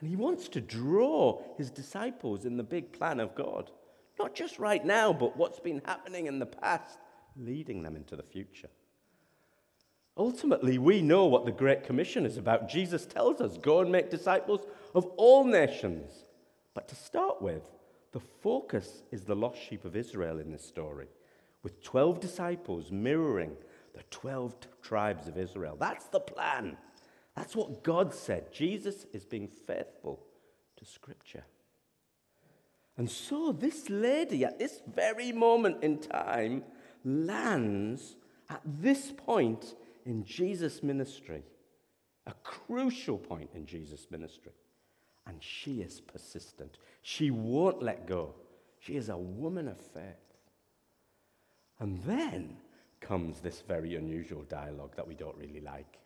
And 0.00 0.08
he 0.08 0.16
wants 0.16 0.48
to 0.48 0.60
draw 0.60 1.42
his 1.56 1.70
disciples 1.70 2.44
in 2.44 2.56
the 2.56 2.62
big 2.62 2.92
plan 2.92 3.18
of 3.20 3.34
God. 3.34 3.70
Not 4.18 4.34
just 4.34 4.58
right 4.58 4.84
now, 4.84 5.12
but 5.12 5.36
what's 5.36 5.60
been 5.60 5.82
happening 5.84 6.26
in 6.26 6.38
the 6.38 6.46
past, 6.46 6.98
leading 7.36 7.82
them 7.82 7.96
into 7.96 8.16
the 8.16 8.22
future. 8.22 8.68
Ultimately, 10.18 10.78
we 10.78 11.02
know 11.02 11.26
what 11.26 11.44
the 11.44 11.52
Great 11.52 11.84
Commission 11.84 12.24
is 12.24 12.38
about. 12.38 12.68
Jesus 12.68 13.04
tells 13.04 13.40
us 13.40 13.58
go 13.58 13.80
and 13.80 13.92
make 13.92 14.10
disciples 14.10 14.62
of 14.94 15.06
all 15.16 15.44
nations. 15.44 16.10
But 16.72 16.88
to 16.88 16.94
start 16.94 17.42
with, 17.42 17.62
the 18.12 18.20
focus 18.20 19.02
is 19.12 19.24
the 19.24 19.36
lost 19.36 19.58
sheep 19.58 19.84
of 19.84 19.94
Israel 19.94 20.38
in 20.38 20.50
this 20.50 20.64
story, 20.64 21.08
with 21.62 21.82
12 21.82 22.20
disciples 22.20 22.90
mirroring 22.90 23.56
the 23.94 24.02
12 24.10 24.54
tribes 24.82 25.28
of 25.28 25.36
Israel. 25.36 25.76
That's 25.78 26.06
the 26.06 26.20
plan. 26.20 26.78
That's 27.36 27.54
what 27.54 27.84
God 27.84 28.14
said. 28.14 28.52
Jesus 28.52 29.06
is 29.12 29.24
being 29.24 29.48
faithful 29.48 30.20
to 30.76 30.84
Scripture. 30.84 31.44
And 32.96 33.10
so 33.10 33.52
this 33.52 33.90
lady, 33.90 34.44
at 34.44 34.58
this 34.58 34.80
very 34.94 35.32
moment 35.32 35.82
in 35.84 35.98
time, 35.98 36.64
lands 37.04 38.16
at 38.48 38.62
this 38.64 39.12
point 39.12 39.74
in 40.06 40.24
Jesus' 40.24 40.82
ministry, 40.82 41.42
a 42.26 42.32
crucial 42.42 43.18
point 43.18 43.50
in 43.54 43.66
Jesus' 43.66 44.06
ministry. 44.10 44.52
And 45.26 45.42
she 45.42 45.82
is 45.82 46.00
persistent. 46.00 46.78
She 47.02 47.30
won't 47.30 47.82
let 47.82 48.06
go. 48.06 48.34
She 48.78 48.96
is 48.96 49.08
a 49.10 49.16
woman 49.16 49.68
of 49.68 49.78
faith. 49.78 50.04
And 51.80 52.02
then 52.04 52.56
comes 53.00 53.40
this 53.40 53.60
very 53.60 53.96
unusual 53.96 54.44
dialogue 54.44 54.96
that 54.96 55.06
we 55.06 55.14
don't 55.14 55.36
really 55.36 55.60
like. 55.60 55.98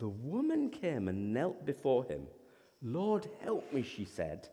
The 0.00 0.08
woman 0.08 0.70
came 0.70 1.08
and 1.08 1.32
knelt 1.34 1.66
before 1.66 2.04
him. 2.04 2.26
Lord, 2.82 3.28
help 3.44 3.70
me, 3.70 3.82
she 3.82 4.06
said. 4.06 4.48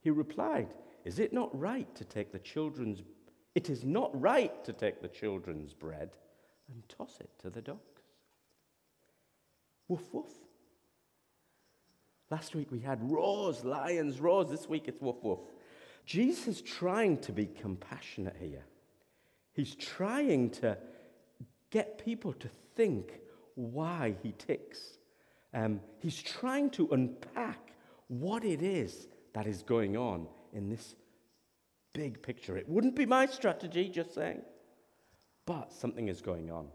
He 0.00 0.10
replied, 0.10 0.68
Is 1.04 1.18
it 1.18 1.32
not 1.32 1.58
right 1.58 1.92
to 1.96 2.04
take 2.04 2.30
the 2.30 2.38
children's 2.38 3.02
It 3.56 3.68
is 3.68 3.84
not 3.84 4.18
right 4.18 4.64
to 4.64 4.72
take 4.72 5.02
the 5.02 5.08
children's 5.08 5.74
bread 5.74 6.10
and 6.72 6.88
toss 6.88 7.18
it 7.20 7.30
to 7.40 7.50
the 7.50 7.60
dogs. 7.60 7.80
Woof, 9.88 10.02
woof. 10.12 10.30
Last 12.30 12.54
week 12.54 12.70
we 12.70 12.78
had 12.78 13.10
roars, 13.10 13.64
lions, 13.64 14.20
roars. 14.20 14.50
This 14.50 14.68
week 14.68 14.84
it's 14.86 15.00
woof, 15.00 15.16
woof. 15.22 15.40
Jesus 16.04 16.46
is 16.46 16.62
trying 16.62 17.18
to 17.18 17.32
be 17.32 17.46
compassionate 17.46 18.36
here. 18.38 18.64
He's 19.52 19.74
trying 19.74 20.50
to 20.50 20.78
get 21.70 22.04
people 22.04 22.32
to 22.34 22.48
think 22.76 23.20
why 23.56 24.14
he 24.22 24.32
ticks. 24.38 24.98
Um, 25.52 25.80
he's 25.98 26.22
trying 26.22 26.70
to 26.70 26.88
unpack 26.92 27.72
what 28.08 28.44
it 28.44 28.62
is 28.62 29.08
that 29.34 29.46
is 29.46 29.62
going 29.62 29.96
on 29.96 30.28
in 30.52 30.68
this 30.68 30.94
big 31.92 32.22
picture. 32.22 32.56
It 32.56 32.68
wouldn't 32.68 32.94
be 32.94 33.06
my 33.06 33.26
strategy, 33.26 33.88
just 33.88 34.14
saying, 34.14 34.42
but 35.46 35.72
something 35.72 36.08
is 36.08 36.20
going 36.20 36.50
on. 36.50 36.68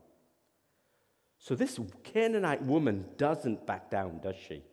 So 1.37 1.55
this 1.55 1.79
Canaanite 2.03 2.61
woman 2.63 3.05
doesn't 3.17 3.65
back 3.65 3.89
down, 3.89 4.19
does 4.21 4.35
she? 4.35 4.63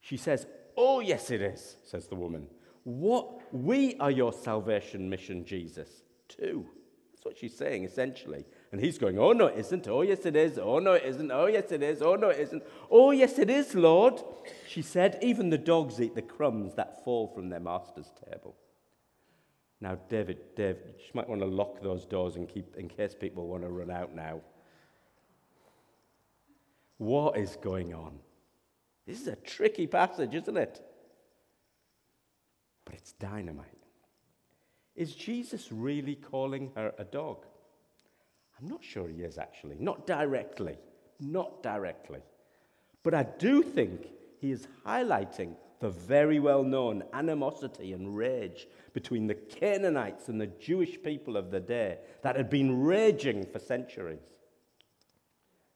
She 0.00 0.16
says, 0.16 0.46
Oh, 0.76 1.00
yes, 1.00 1.30
it 1.30 1.40
is, 1.40 1.76
says 1.84 2.06
the 2.06 2.14
woman. 2.14 2.48
What 2.84 3.40
we 3.52 3.96
are 3.96 4.10
your 4.10 4.32
salvation 4.32 5.08
mission, 5.08 5.44
Jesus, 5.44 6.02
too. 6.28 6.66
That's 7.12 7.24
what 7.24 7.38
she's 7.38 7.56
saying, 7.56 7.84
essentially. 7.84 8.44
And 8.76 8.84
he's 8.84 8.98
going, 8.98 9.18
Oh, 9.18 9.32
no, 9.32 9.46
it 9.46 9.56
isn't. 9.56 9.88
Oh, 9.88 10.02
yes, 10.02 10.26
it 10.26 10.36
is. 10.36 10.58
Oh, 10.58 10.78
no, 10.80 10.92
it 10.92 11.04
isn't. 11.06 11.30
Oh, 11.30 11.46
yes, 11.46 11.72
it 11.72 11.82
is. 11.82 12.02
Oh, 12.02 12.14
no, 12.14 12.28
it 12.28 12.40
isn't. 12.40 12.62
Oh, 12.90 13.10
yes, 13.10 13.38
it 13.38 13.48
is, 13.48 13.74
Lord. 13.74 14.20
She 14.68 14.82
said, 14.82 15.18
Even 15.22 15.48
the 15.48 15.56
dogs 15.56 15.98
eat 15.98 16.14
the 16.14 16.20
crumbs 16.20 16.74
that 16.74 17.02
fall 17.02 17.26
from 17.26 17.48
their 17.48 17.58
master's 17.58 18.12
table. 18.30 18.54
Now, 19.80 19.98
David, 20.10 20.54
Dave, 20.56 20.76
you 20.84 21.10
might 21.14 21.26
want 21.26 21.40
to 21.40 21.46
lock 21.46 21.80
those 21.80 22.04
doors 22.04 22.36
and 22.36 22.46
keep, 22.46 22.76
in 22.76 22.86
case 22.90 23.14
people 23.18 23.48
want 23.48 23.62
to 23.62 23.70
run 23.70 23.90
out 23.90 24.14
now. 24.14 24.42
What 26.98 27.38
is 27.38 27.56
going 27.62 27.94
on? 27.94 28.18
This 29.06 29.22
is 29.22 29.28
a 29.28 29.36
tricky 29.36 29.86
passage, 29.86 30.34
isn't 30.34 30.56
it? 30.58 30.82
But 32.84 32.96
it's 32.96 33.12
dynamite. 33.12 33.64
Is 34.94 35.14
Jesus 35.14 35.72
really 35.72 36.14
calling 36.14 36.72
her 36.76 36.92
a 36.98 37.04
dog? 37.04 37.46
I'm 38.58 38.68
not 38.68 38.82
sure 38.82 39.08
he 39.08 39.22
is 39.22 39.38
actually. 39.38 39.76
Not 39.78 40.06
directly. 40.06 40.76
Not 41.20 41.62
directly. 41.62 42.20
But 43.02 43.14
I 43.14 43.24
do 43.24 43.62
think 43.62 44.06
he 44.40 44.50
is 44.50 44.66
highlighting 44.84 45.54
the 45.80 45.90
very 45.90 46.40
well 46.40 46.62
known 46.62 47.04
animosity 47.12 47.92
and 47.92 48.16
rage 48.16 48.66
between 48.94 49.26
the 49.26 49.34
Canaanites 49.34 50.28
and 50.28 50.40
the 50.40 50.46
Jewish 50.46 51.02
people 51.02 51.36
of 51.36 51.50
the 51.50 51.60
day 51.60 51.98
that 52.22 52.36
had 52.36 52.48
been 52.48 52.82
raging 52.82 53.44
for 53.44 53.58
centuries. 53.58 54.32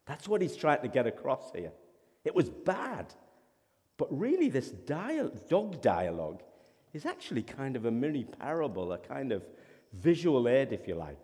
That's 0.05 0.27
what 0.27 0.41
he's 0.41 0.55
trying 0.55 0.81
to 0.81 0.87
get 0.87 1.05
across 1.05 1.51
here. 1.53 1.71
It 2.23 2.35
was 2.35 2.49
bad. 2.49 3.13
But 3.97 4.07
really, 4.17 4.49
this 4.49 4.71
dial- 4.71 5.31
dog 5.47 5.81
dialogue 5.81 6.41
is 6.93 7.05
actually 7.05 7.43
kind 7.43 7.75
of 7.75 7.85
a 7.85 7.91
mini 7.91 8.23
parable, 8.23 8.93
a 8.93 8.97
kind 8.97 9.31
of 9.31 9.43
visual 9.93 10.47
aid, 10.47 10.73
if 10.73 10.87
you 10.87 10.95
like. 10.95 11.21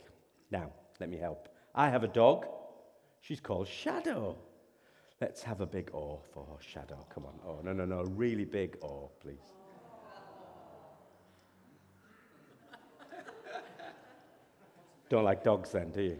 Now, 0.52 0.72
let 1.00 1.10
me 1.10 1.18
help. 1.18 1.50
I 1.76 1.90
have 1.90 2.04
a 2.04 2.08
dog. 2.08 2.48
She's 3.22 3.40
called 3.40 3.68
Shadow. 3.68 4.38
Let's 5.20 5.42
have 5.44 5.62
a 5.62 5.66
big 5.66 5.90
awe 5.94 6.20
for 6.34 6.46
Shadow. 6.60 7.06
Come 7.14 7.26
on. 7.26 7.40
Oh, 7.46 7.60
no, 7.64 7.74
no, 7.74 7.86
no. 7.86 8.04
Really 8.04 8.46
big 8.46 8.78
awe, 8.82 9.08
please. 9.20 9.54
Don't 15.10 15.24
like 15.24 15.44
dogs 15.44 15.72
then, 15.72 15.90
do 15.92 16.02
you? 16.02 16.20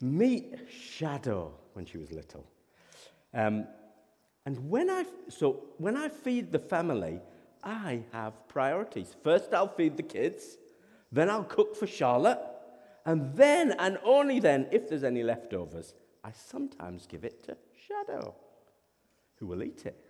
Meet 0.00 0.58
Shadow 0.70 1.54
when 1.72 1.86
she 1.86 1.96
was 1.96 2.12
little. 2.12 2.46
Um, 3.32 3.66
and 4.44 4.70
when 4.70 4.90
I, 4.90 5.04
so 5.28 5.64
when 5.78 5.96
I 5.96 6.08
feed 6.08 6.52
the 6.52 6.58
family, 6.58 7.20
I 7.62 8.02
have 8.12 8.48
priorities. 8.48 9.14
First, 9.22 9.52
I'll 9.52 9.68
feed 9.68 9.96
the 9.96 10.02
kids, 10.02 10.56
then, 11.12 11.30
I'll 11.30 11.44
cook 11.44 11.76
for 11.76 11.86
Charlotte, 11.86 12.40
and 13.04 13.34
then, 13.36 13.74
and 13.78 13.98
only 14.04 14.40
then, 14.40 14.66
if 14.72 14.88
there's 14.88 15.04
any 15.04 15.22
leftovers, 15.22 15.94
I 16.24 16.32
sometimes 16.32 17.06
give 17.06 17.24
it 17.24 17.44
to 17.44 17.56
Shadow, 17.86 18.34
who 19.36 19.46
will 19.46 19.62
eat 19.62 19.86
it. 19.86 20.06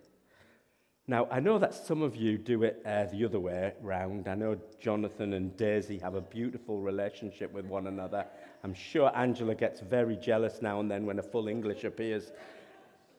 Now, 1.06 1.28
I 1.30 1.38
know 1.38 1.58
that 1.58 1.74
some 1.74 2.02
of 2.02 2.16
you 2.16 2.36
do 2.36 2.64
it 2.64 2.82
uh, 2.84 3.04
the 3.04 3.24
other 3.24 3.38
way 3.38 3.74
round. 3.80 4.26
I 4.26 4.34
know 4.34 4.56
Jonathan 4.80 5.34
and 5.34 5.56
Daisy 5.56 5.98
have 5.98 6.16
a 6.16 6.20
beautiful 6.20 6.80
relationship 6.80 7.52
with 7.52 7.66
one 7.66 7.86
another. 7.86 8.26
I'm 8.64 8.74
sure 8.74 9.16
Angela 9.16 9.54
gets 9.54 9.80
very 9.80 10.16
jealous 10.16 10.60
now 10.60 10.80
and 10.80 10.90
then 10.90 11.06
when 11.06 11.20
a 11.20 11.22
full 11.22 11.46
English 11.46 11.84
appears 11.84 12.32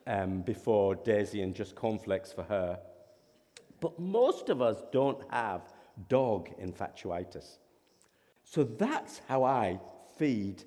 um, 0.05 0.41
before 0.41 0.95
Daisy 0.95 1.41
and 1.43 1.55
just 1.55 1.75
conflicts 1.75 2.33
for 2.33 2.43
her. 2.43 2.77
But 3.79 3.99
most 3.99 4.49
of 4.49 4.61
us 4.61 4.81
don't 4.91 5.21
have 5.31 5.61
dog 6.09 6.49
infatuitis. 6.59 7.57
So 8.43 8.63
that's 8.63 9.21
how 9.27 9.43
I 9.43 9.79
feed 10.17 10.63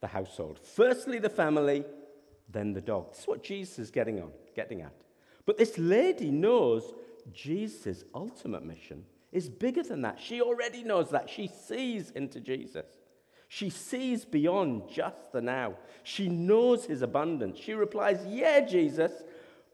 the 0.00 0.06
household. 0.06 0.58
Firstly, 0.62 1.18
the 1.18 1.28
family, 1.28 1.84
then 2.50 2.72
the 2.72 2.80
dog. 2.80 3.12
That's 3.12 3.26
what 3.26 3.42
Jesus 3.42 3.78
is 3.78 3.90
getting 3.90 4.20
on, 4.20 4.30
getting 4.54 4.82
at. 4.82 4.94
But 5.44 5.58
this 5.58 5.78
lady 5.78 6.30
knows 6.30 6.92
Jesus' 7.32 8.04
ultimate 8.14 8.64
mission 8.64 9.04
is 9.32 9.48
bigger 9.48 9.82
than 9.82 10.02
that. 10.02 10.18
She 10.20 10.40
already 10.40 10.82
knows 10.82 11.10
that. 11.10 11.28
She 11.28 11.48
sees 11.48 12.10
into 12.12 12.40
Jesus. 12.40 12.86
She 13.48 13.70
sees 13.70 14.24
beyond 14.24 14.82
just 14.90 15.32
the 15.32 15.40
now. 15.40 15.74
She 16.02 16.28
knows 16.28 16.84
his 16.84 17.02
abundance. 17.02 17.58
She 17.58 17.72
replies, 17.72 18.24
Yeah, 18.26 18.60
Jesus, 18.60 19.12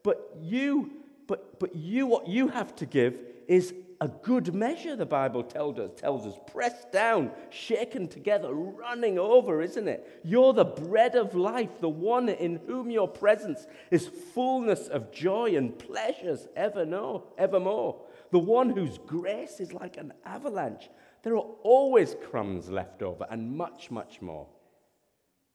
but 0.03 0.37
you, 0.41 0.93
but, 1.27 1.59
but 1.59 1.75
you, 1.75 2.07
what 2.07 2.29
you 2.29 2.49
have 2.49 2.75
to 2.77 2.87
give 2.87 3.19
is 3.49 3.75
a 4.01 4.09
good 4.09 4.55
measure, 4.55 4.97
the 4.97 5.07
Bible 5.07 5.43
tells 5.43 5.79
us, 5.79 5.91
tells 5.97 6.27
us, 6.27 6.35
pressed 6.53 6.93
down, 6.93 7.31
shaken 7.51 8.09
together, 8.09 8.53
running 8.53 9.19
over, 9.19 9.63
isn't 9.63 9.89
it? 9.89 10.21
You're 10.25 10.53
the 10.53 10.65
bread 10.65 11.15
of 11.15 11.35
life, 11.35 11.81
the 11.81 11.89
one 11.89 12.29
in 12.29 12.61
whom 12.67 12.91
your 12.91 13.09
presence 13.09 13.67
is 13.91 14.07
fullness 14.07 14.89
of 14.89 15.13
joy 15.13 15.57
and 15.57 15.79
pleasures 15.79 16.49
evermore, 16.57 18.03
the 18.31 18.39
one 18.39 18.71
whose 18.71 18.99
grace 18.99 19.61
is 19.61 19.73
like 19.73 19.97
an 19.97 20.13
avalanche. 20.25 20.91
There 21.23 21.35
are 21.35 21.47
always 21.63 22.17
crumbs 22.29 22.69
left 22.69 23.01
over 23.03 23.27
and 23.31 23.57
much, 23.57 23.91
much 23.91 24.21
more. 24.21 24.47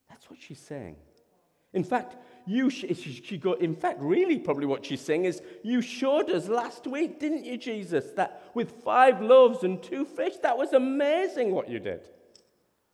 That's 0.09 0.29
what 0.29 0.41
she's 0.41 0.59
saying. 0.59 0.95
In 1.73 1.83
fact, 1.83 2.15
you 2.49 2.71
sh- 2.71 2.85
she 2.95 3.37
go, 3.37 3.53
in 3.53 3.75
fact, 3.75 3.99
really, 4.01 4.39
probably 4.39 4.65
what 4.65 4.83
she's 4.83 5.01
saying 5.01 5.25
is, 5.25 5.43
You 5.61 5.81
showed 5.81 6.31
us 6.31 6.47
last 6.47 6.87
week, 6.87 7.19
didn't 7.19 7.45
you, 7.45 7.57
Jesus, 7.57 8.11
that 8.15 8.49
with 8.55 8.83
five 8.83 9.21
loaves 9.21 9.63
and 9.63 9.81
two 9.83 10.03
fish, 10.03 10.33
that 10.41 10.57
was 10.57 10.73
amazing 10.73 11.51
what 11.51 11.69
you 11.69 11.79
did. 11.79 12.09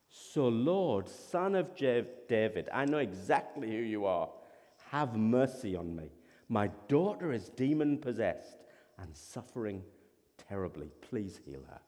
So, 0.09 0.49
Lord, 0.49 1.07
son 1.07 1.55
of 1.55 1.73
David, 1.77 2.67
I 2.73 2.83
know 2.83 2.97
exactly 2.97 3.69
who 3.69 3.81
you 3.81 4.05
are. 4.05 4.27
Have 4.91 5.15
mercy 5.15 5.77
on 5.77 5.95
me. 5.95 6.11
My 6.49 6.67
daughter 6.89 7.31
is 7.31 7.47
demon 7.47 7.97
possessed 7.97 8.65
and 8.99 9.15
suffering 9.15 9.83
terribly. 10.49 10.91
Please 11.09 11.39
heal 11.45 11.61
her. 11.69 11.79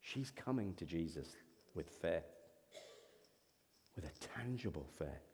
She's 0.00 0.30
coming 0.30 0.74
to 0.74 0.84
Jesus 0.84 1.28
with 1.74 1.88
faith, 1.88 2.28
with 3.96 4.04
a 4.04 4.28
tangible 4.38 4.86
faith. 4.98 5.31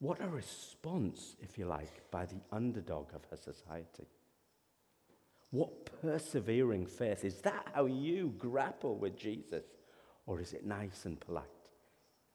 What 0.00 0.20
a 0.22 0.28
response, 0.28 1.36
if 1.40 1.58
you 1.58 1.66
like, 1.66 2.10
by 2.10 2.24
the 2.24 2.40
underdog 2.50 3.14
of 3.14 3.24
her 3.30 3.36
society. 3.36 4.06
What 5.50 6.00
persevering 6.00 6.86
faith. 6.86 7.24
Is 7.24 7.42
that 7.42 7.68
how 7.74 7.86
you 7.86 8.34
grapple 8.38 8.96
with 8.96 9.16
Jesus? 9.16 9.64
Or 10.26 10.40
is 10.40 10.54
it 10.54 10.64
nice 10.64 11.04
and 11.04 11.20
polite? 11.20 11.44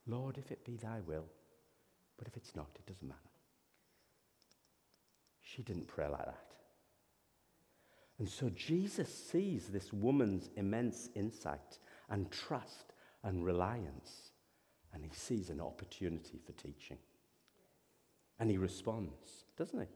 Lord, 0.06 0.38
if 0.38 0.52
it 0.52 0.64
be 0.64 0.78
thy 0.78 1.00
will, 1.08 1.26
but 2.18 2.28
if 2.28 2.38
it's 2.38 2.56
not, 2.56 2.70
it 2.76 2.86
doesn't 2.86 3.08
matter. 3.08 3.20
She 5.42 5.64
didn't 5.64 5.88
pray 5.88 6.08
like 6.08 6.26
that. 6.26 6.46
And 8.20 8.30
so 8.30 8.50
Jesus 8.50 9.10
sees 9.10 9.68
this 9.68 9.92
woman's 9.92 10.50
immense 10.56 11.10
insight 11.16 11.80
and 12.10 12.32
trust 12.32 12.94
and 13.24 13.44
reliance, 13.44 14.32
and 14.94 15.04
he 15.04 15.12
sees 15.14 15.50
an 15.50 15.60
opportunity 15.60 16.40
for 16.46 16.52
teaching. 16.54 16.98
And 18.40 18.50
he 18.50 18.58
responds, 18.58 19.46
doesn't 19.58 19.80
he? 19.80 19.88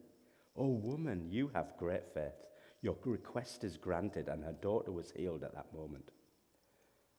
Oh, 0.55 0.67
woman, 0.67 1.27
you 1.29 1.51
have 1.53 1.77
great 1.77 2.13
faith. 2.13 2.33
Your 2.81 2.95
request 3.03 3.63
is 3.63 3.77
granted, 3.77 4.29
and 4.29 4.43
her 4.43 4.53
daughter 4.53 4.91
was 4.91 5.11
healed 5.11 5.43
at 5.43 5.53
that 5.53 5.73
moment. 5.73 6.11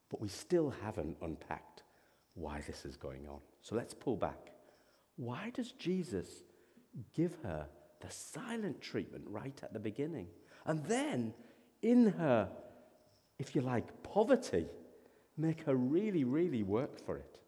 But 0.09 0.21
we 0.21 0.29
still 0.29 0.73
haven't 0.83 1.19
unpacked 1.23 1.83
why 2.35 2.63
this 2.67 2.85
is 2.85 2.97
going 2.97 3.27
on. 3.29 3.41
So 3.61 3.75
let's 3.77 3.95
pull 3.95 4.17
back. 4.17 4.53
Why 5.17 5.51
does 5.55 5.73
Jesus 5.73 6.43
give 7.15 7.37
her 7.43 7.67
the 8.01 8.11
silent 8.11 8.81
treatment 8.81 9.25
right 9.29 9.59
at 9.63 9.73
the 9.73 9.79
beginning? 9.79 10.29
And 10.65 10.85
then, 10.87 11.35
in 11.83 12.07
her, 12.07 12.49
if 13.39 13.55
you 13.55 13.61
like, 13.61 14.03
poverty, 14.03 14.67
make 15.37 15.63
her 15.65 15.75
really, 15.75 16.25
really 16.25 16.63
work 16.63 16.99
for 17.05 17.17
it. 17.17 17.39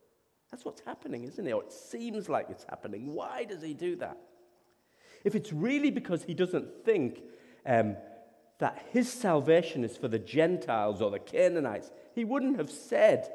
That's 0.53 0.65
what's 0.65 0.83
happening, 0.83 1.25
isn't 1.25 1.47
it? 1.47 1.53
Or 1.53 1.63
it 1.63 1.73
seems 1.73 2.29
like 2.29 2.47
it's 2.51 2.65
happening. 2.69 3.15
Why 3.15 3.45
does 3.45 3.63
he 3.63 3.75
do 3.75 3.97
that? 3.97 4.19
If 5.25 5.35
it's 5.35 5.53
really 5.53 5.91
because 5.91 6.23
he 6.23 6.35
doesn't 6.35 6.85
think 6.85 7.23
um, 7.67 7.97
that 8.59 8.87
his 8.93 9.11
salvation 9.11 9.83
is 9.83 9.97
for 9.97 10.09
the 10.09 10.19
Gentiles 10.19 11.01
or 11.01 11.11
the 11.11 11.19
Canaanites, 11.19 11.91
he 12.15 12.25
wouldn't 12.25 12.59
have 12.59 12.71
said 12.71 13.29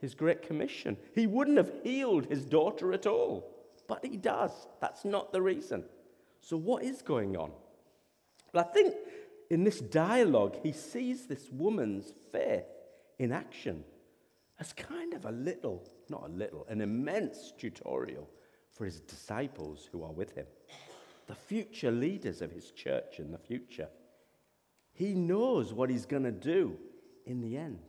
his 0.00 0.14
great 0.14 0.42
commission. 0.42 0.96
He 1.14 1.26
wouldn't 1.26 1.56
have 1.58 1.72
healed 1.82 2.26
his 2.26 2.44
daughter 2.44 2.92
at 2.92 3.06
all. 3.06 3.48
But 3.86 4.04
he 4.04 4.16
does. 4.16 4.50
That's 4.80 5.04
not 5.04 5.32
the 5.32 5.40
reason. 5.40 5.84
So, 6.40 6.56
what 6.56 6.82
is 6.82 7.02
going 7.02 7.36
on? 7.36 7.50
Well, 8.52 8.66
I 8.68 8.72
think 8.72 8.94
in 9.50 9.64
this 9.64 9.80
dialogue, 9.80 10.56
he 10.62 10.72
sees 10.72 11.26
this 11.26 11.48
woman's 11.50 12.12
faith 12.32 12.64
in 13.18 13.32
action 13.32 13.84
as 14.60 14.72
kind 14.72 15.14
of 15.14 15.24
a 15.24 15.30
little, 15.30 15.82
not 16.10 16.24
a 16.26 16.32
little, 16.32 16.66
an 16.68 16.80
immense 16.80 17.52
tutorial 17.58 18.28
for 18.72 18.84
his 18.84 19.00
disciples 19.00 19.88
who 19.90 20.02
are 20.02 20.12
with 20.12 20.34
him, 20.34 20.46
the 21.26 21.34
future 21.34 21.90
leaders 21.90 22.42
of 22.42 22.50
his 22.50 22.70
church 22.70 23.18
in 23.18 23.30
the 23.32 23.38
future. 23.38 23.88
He 24.92 25.14
knows 25.14 25.72
what 25.72 25.90
he's 25.90 26.06
going 26.06 26.24
to 26.24 26.32
do 26.32 26.76
in 27.26 27.40
the 27.40 27.56
end. 27.56 27.80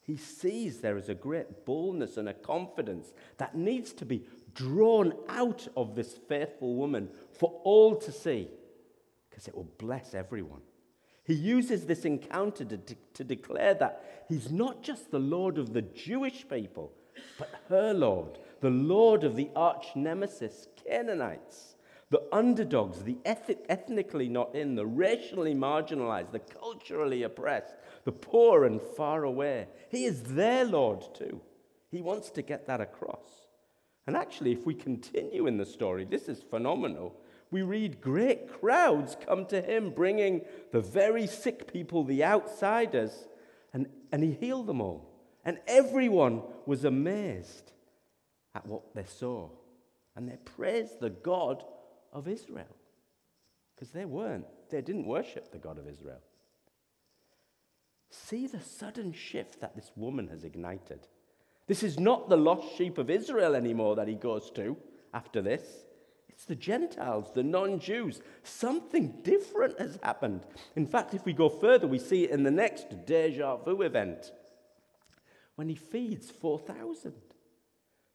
He 0.00 0.16
sees 0.16 0.80
there 0.80 0.96
is 0.96 1.08
a 1.08 1.14
great 1.14 1.64
boldness 1.64 2.16
and 2.16 2.28
a 2.28 2.34
confidence 2.34 3.12
that 3.36 3.56
needs 3.56 3.92
to 3.94 4.04
be 4.04 4.26
drawn 4.54 5.12
out 5.28 5.68
of 5.76 5.94
this 5.94 6.18
faithful 6.28 6.74
woman 6.74 7.08
for 7.38 7.60
all 7.62 7.94
to 7.96 8.10
see, 8.10 8.48
because 9.28 9.46
it 9.46 9.54
will 9.54 9.70
bless 9.78 10.14
everyone. 10.14 10.62
He 11.30 11.36
uses 11.36 11.86
this 11.86 12.04
encounter 12.04 12.64
to, 12.64 12.76
de- 12.76 12.96
to 13.14 13.22
declare 13.22 13.74
that 13.74 14.24
he's 14.28 14.50
not 14.50 14.82
just 14.82 15.12
the 15.12 15.20
Lord 15.20 15.58
of 15.58 15.72
the 15.72 15.82
Jewish 15.82 16.44
people, 16.48 16.92
but 17.38 17.48
her 17.68 17.94
Lord, 17.94 18.40
the 18.60 18.70
Lord 18.70 19.22
of 19.22 19.36
the 19.36 19.48
arch 19.54 19.94
nemesis, 19.94 20.66
Canaanites, 20.84 21.76
the 22.10 22.24
underdogs, 22.32 23.04
the 23.04 23.16
eth- 23.24 23.64
ethnically 23.68 24.28
not 24.28 24.56
in, 24.56 24.74
the 24.74 24.84
racially 24.84 25.54
marginalized, 25.54 26.32
the 26.32 26.40
culturally 26.40 27.22
oppressed, 27.22 27.76
the 28.02 28.10
poor 28.10 28.64
and 28.64 28.82
far 28.82 29.22
away. 29.22 29.68
He 29.88 30.06
is 30.06 30.24
their 30.24 30.64
Lord 30.64 31.14
too. 31.14 31.40
He 31.92 32.02
wants 32.02 32.30
to 32.30 32.42
get 32.42 32.66
that 32.66 32.80
across. 32.80 33.46
And 34.08 34.16
actually, 34.16 34.50
if 34.50 34.66
we 34.66 34.74
continue 34.74 35.46
in 35.46 35.58
the 35.58 35.66
story, 35.66 36.04
this 36.04 36.28
is 36.28 36.42
phenomenal. 36.42 37.14
We 37.50 37.62
read 37.62 38.00
great 38.00 38.48
crowds 38.48 39.16
come 39.26 39.46
to 39.46 39.60
him, 39.60 39.90
bringing 39.90 40.42
the 40.72 40.80
very 40.80 41.26
sick 41.26 41.72
people, 41.72 42.04
the 42.04 42.24
outsiders, 42.24 43.28
and, 43.72 43.88
and 44.12 44.22
he 44.22 44.32
healed 44.32 44.66
them 44.66 44.80
all. 44.80 45.10
And 45.44 45.58
everyone 45.66 46.42
was 46.66 46.84
amazed 46.84 47.72
at 48.54 48.66
what 48.66 48.94
they 48.94 49.04
saw. 49.04 49.48
And 50.14 50.28
they 50.28 50.36
praised 50.36 51.00
the 51.00 51.10
God 51.10 51.64
of 52.12 52.28
Israel. 52.28 52.76
Because 53.74 53.90
they 53.90 54.04
weren't, 54.04 54.46
they 54.70 54.82
didn't 54.82 55.06
worship 55.06 55.50
the 55.50 55.58
God 55.58 55.78
of 55.78 55.88
Israel. 55.88 56.20
See 58.10 58.46
the 58.46 58.60
sudden 58.60 59.12
shift 59.12 59.60
that 59.60 59.74
this 59.74 59.90
woman 59.96 60.28
has 60.28 60.44
ignited. 60.44 61.06
This 61.66 61.82
is 61.82 61.98
not 61.98 62.28
the 62.28 62.36
lost 62.36 62.76
sheep 62.76 62.98
of 62.98 63.08
Israel 63.08 63.54
anymore 63.54 63.96
that 63.96 64.08
he 64.08 64.14
goes 64.14 64.50
to 64.52 64.76
after 65.14 65.40
this. 65.40 65.62
It's 66.40 66.46
the 66.46 66.54
Gentiles, 66.54 67.32
the 67.34 67.42
non 67.42 67.78
Jews. 67.78 68.22
Something 68.44 69.18
different 69.22 69.78
has 69.78 69.98
happened. 70.02 70.46
In 70.74 70.86
fact, 70.86 71.12
if 71.12 71.26
we 71.26 71.34
go 71.34 71.50
further, 71.50 71.86
we 71.86 71.98
see 71.98 72.24
it 72.24 72.30
in 72.30 72.44
the 72.44 72.50
next 72.50 73.04
deja 73.04 73.56
vu 73.56 73.82
event 73.82 74.32
when 75.56 75.68
he 75.68 75.74
feeds 75.74 76.30
4,000. 76.30 77.12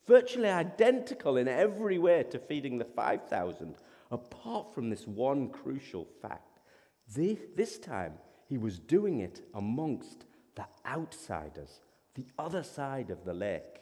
Virtually 0.07 0.49
identical 0.49 1.37
in 1.37 1.47
every 1.47 1.99
way 1.99 2.23
to 2.31 2.39
feeding 2.39 2.79
the 2.79 2.85
5,000, 2.85 3.75
apart 4.09 4.73
from 4.73 4.89
this 4.89 5.05
one 5.05 5.49
crucial 5.49 6.07
fact. 6.19 6.61
This 7.07 7.77
time, 7.77 8.13
he 8.49 8.57
was 8.57 8.79
doing 8.79 9.19
it 9.19 9.41
amongst 9.53 10.25
the 10.55 10.65
outsiders, 10.83 11.79
the 12.15 12.25
other 12.39 12.63
side 12.63 13.11
of 13.11 13.23
the 13.23 13.35
lake. 13.35 13.81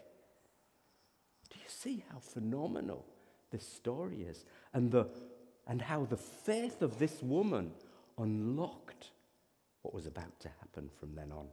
Do 1.50 1.60
you 1.60 1.70
see 1.70 2.04
how 2.12 2.20
phenomenal 2.20 3.06
this 3.54 3.66
story 3.66 4.24
is? 4.24 4.44
And, 4.74 4.92
the, 4.92 5.08
and 5.66 5.82
how 5.82 6.04
the 6.04 6.18
faith 6.18 6.82
of 6.82 7.00
this 7.00 7.24
woman 7.24 7.72
unlocked 8.18 9.12
what 9.84 9.94
was 9.94 10.08
about 10.08 10.40
to 10.42 10.50
happen 10.60 10.90
from 11.00 11.16
then 11.16 11.32
on. 11.32 11.48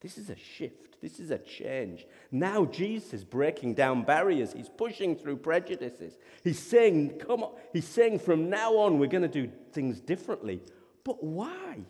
This 0.00 0.16
is 0.16 0.30
a 0.30 0.36
shift. 0.36 1.00
This 1.00 1.20
is 1.20 1.30
a 1.30 1.38
change. 1.38 2.06
Now 2.30 2.64
Jesus 2.64 3.12
is 3.12 3.24
breaking 3.24 3.74
down 3.74 4.02
barriers. 4.02 4.52
He's 4.52 4.68
pushing 4.68 5.14
through 5.14 5.36
prejudices. 5.38 6.16
He's 6.42 6.58
saying, 6.58 7.18
come 7.18 7.42
on. 7.42 7.52
He's 7.72 7.86
saying 7.86 8.20
from 8.20 8.48
now 8.48 8.76
on 8.76 8.98
we're 8.98 9.08
going 9.08 9.22
to 9.22 9.28
do 9.28 9.50
things 9.72 10.00
differently. 10.00 10.62
But 11.04 11.22
why? 11.22 11.80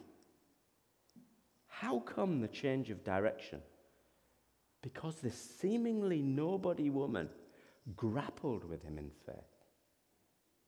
How 1.69 2.01
come 2.01 2.41
the 2.41 2.49
change 2.49 2.91
of 2.91 3.05
direction? 3.05 3.61
Because 4.83 5.17
this 5.17 5.37
seemingly 5.61 6.21
nobody 6.21 6.91
woman 6.91 7.29
grappled 7.97 8.65
with 8.65 8.83
him 8.83 8.99
in 8.99 9.11
faith. 9.27 9.37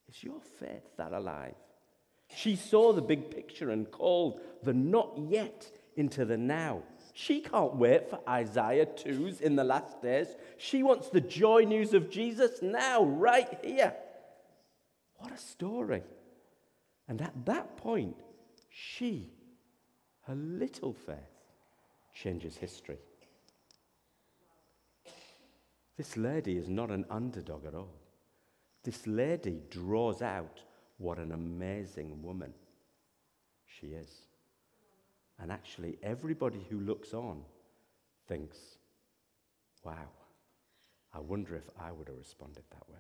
Is 0.08 0.22
your 0.22 0.40
faith 0.58 0.96
that 0.96 1.12
alive? 1.12 1.54
She 2.34 2.56
saw 2.56 2.92
the 2.92 3.02
big 3.02 3.30
picture 3.30 3.70
and 3.70 3.90
called 3.90 4.40
the 4.62 4.72
not 4.72 5.12
yet 5.18 5.70
into 5.96 6.24
the 6.24 6.36
now. 6.36 6.82
She 7.14 7.40
can't 7.40 7.76
wait 7.76 8.08
for 8.08 8.20
Isaiah 8.28 8.86
2's 8.86 9.40
in 9.40 9.56
the 9.56 9.64
last 9.64 10.00
days. 10.00 10.28
She 10.56 10.82
wants 10.82 11.08
the 11.08 11.20
joy 11.20 11.64
news 11.64 11.92
of 11.92 12.10
Jesus 12.10 12.62
now, 12.62 13.04
right 13.04 13.58
here. 13.62 13.94
What 15.16 15.32
a 15.32 15.38
story. 15.38 16.02
And 17.06 17.20
at 17.20 17.44
that 17.44 17.76
point, 17.76 18.16
she, 18.70 19.30
her 20.26 20.34
little 20.34 20.94
faith, 20.94 21.16
changes 22.14 22.56
history. 22.56 22.98
This 25.96 26.16
lady 26.16 26.56
is 26.56 26.68
not 26.68 26.90
an 26.90 27.04
underdog 27.10 27.66
at 27.66 27.74
all. 27.74 27.94
This 28.82 29.06
lady 29.06 29.60
draws 29.70 30.22
out 30.22 30.62
what 30.98 31.18
an 31.18 31.32
amazing 31.32 32.22
woman 32.22 32.52
she 33.66 33.88
is. 33.88 34.10
And 35.38 35.50
actually, 35.50 35.98
everybody 36.02 36.64
who 36.70 36.80
looks 36.80 37.12
on 37.14 37.42
thinks, 38.26 38.58
wow, 39.84 40.08
I 41.12 41.20
wonder 41.20 41.56
if 41.56 41.68
I 41.78 41.92
would 41.92 42.08
have 42.08 42.16
responded 42.16 42.64
that 42.70 42.88
way. 42.88 42.98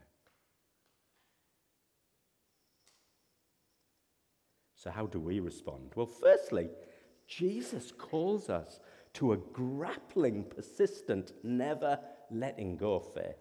So, 4.74 4.90
how 4.90 5.06
do 5.06 5.20
we 5.20 5.38
respond? 5.38 5.92
Well, 5.94 6.06
firstly, 6.06 6.68
Jesus 7.28 7.92
calls 7.96 8.50
us 8.50 8.80
to 9.14 9.32
a 9.32 9.36
grappling, 9.36 10.44
persistent, 10.44 11.32
never 11.44 12.00
letting 12.32 12.76
go 12.76 12.94
of 12.94 13.12
faith. 13.14 13.36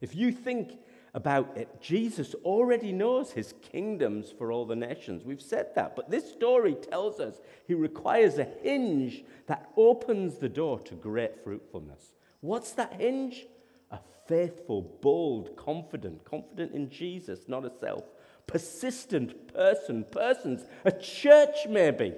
If 0.00 0.14
you 0.14 0.32
think 0.32 0.78
about 1.12 1.56
it, 1.56 1.80
Jesus 1.80 2.34
already 2.44 2.92
knows 2.92 3.32
his 3.32 3.54
kingdoms 3.60 4.32
for 4.36 4.52
all 4.52 4.64
the 4.64 4.76
nations. 4.76 5.24
We've 5.24 5.42
said 5.42 5.74
that. 5.74 5.96
But 5.96 6.10
this 6.10 6.30
story 6.30 6.74
tells 6.74 7.20
us 7.20 7.40
he 7.66 7.74
requires 7.74 8.38
a 8.38 8.44
hinge 8.44 9.24
that 9.46 9.70
opens 9.76 10.38
the 10.38 10.48
door 10.48 10.80
to 10.80 10.94
great 10.94 11.42
fruitfulness. 11.42 12.12
What's 12.40 12.72
that 12.72 12.94
hinge? 12.94 13.46
A 13.90 13.98
faithful, 14.26 14.82
bold, 15.02 15.56
confident, 15.56 16.24
confident 16.24 16.72
in 16.72 16.88
Jesus, 16.88 17.48
not 17.48 17.64
a 17.64 17.72
self, 17.80 18.04
persistent 18.46 19.52
person, 19.52 20.04
persons, 20.04 20.64
a 20.84 20.92
church 20.92 21.66
maybe, 21.68 22.14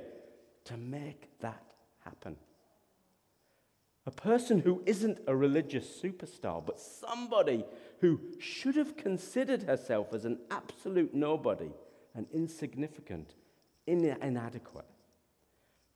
to 0.64 0.76
make 0.76 1.28
that 1.40 1.64
happen. 2.04 2.36
A 4.04 4.10
person 4.10 4.60
who 4.60 4.82
isn't 4.84 5.18
a 5.26 5.36
religious 5.36 5.86
superstar, 6.02 6.64
but 6.64 6.80
somebody 6.80 7.64
who 8.00 8.20
should 8.40 8.74
have 8.74 8.96
considered 8.96 9.62
herself 9.62 10.12
as 10.12 10.24
an 10.24 10.38
absolute 10.50 11.14
nobody, 11.14 11.70
an 12.14 12.26
insignificant, 12.32 13.34
inadequate. 13.86 14.86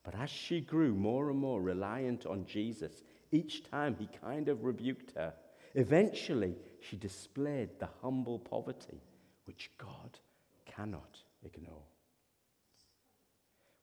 But 0.03 0.15
as 0.15 0.29
she 0.29 0.61
grew 0.61 0.93
more 0.93 1.29
and 1.29 1.37
more 1.37 1.61
reliant 1.61 2.25
on 2.25 2.45
Jesus, 2.45 3.03
each 3.31 3.69
time 3.69 3.97
he 3.99 4.07
kind 4.21 4.47
of 4.47 4.63
rebuked 4.63 5.11
her, 5.17 5.33
eventually 5.75 6.55
she 6.79 6.95
displayed 6.95 7.77
the 7.77 7.89
humble 8.01 8.39
poverty 8.39 9.01
which 9.43 9.69
God 9.77 10.17
cannot 10.65 11.17
ignore. 11.43 11.83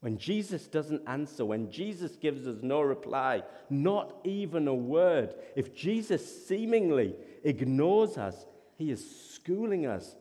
When 0.05 0.19
Jesus 0.19 0.67
doesn't 0.67 1.01
answer, 1.07 1.47
when 1.47 1.71
Jesus 1.71 2.15
gives 2.17 2.47
us 2.47 2.59
no 2.61 2.83
reply, 2.83 3.43
not 3.71 4.19
even 4.23 4.69
a 4.69 4.75
word, 4.75 5.35
if 5.57 5.75
Jesus 5.75 6.47
seemingly 6.47 7.15
ignores 7.43 8.19
us, 8.19 8.45
he 8.77 8.91
is 8.91 9.31
schooling 9.33 9.87
us, 9.87 10.15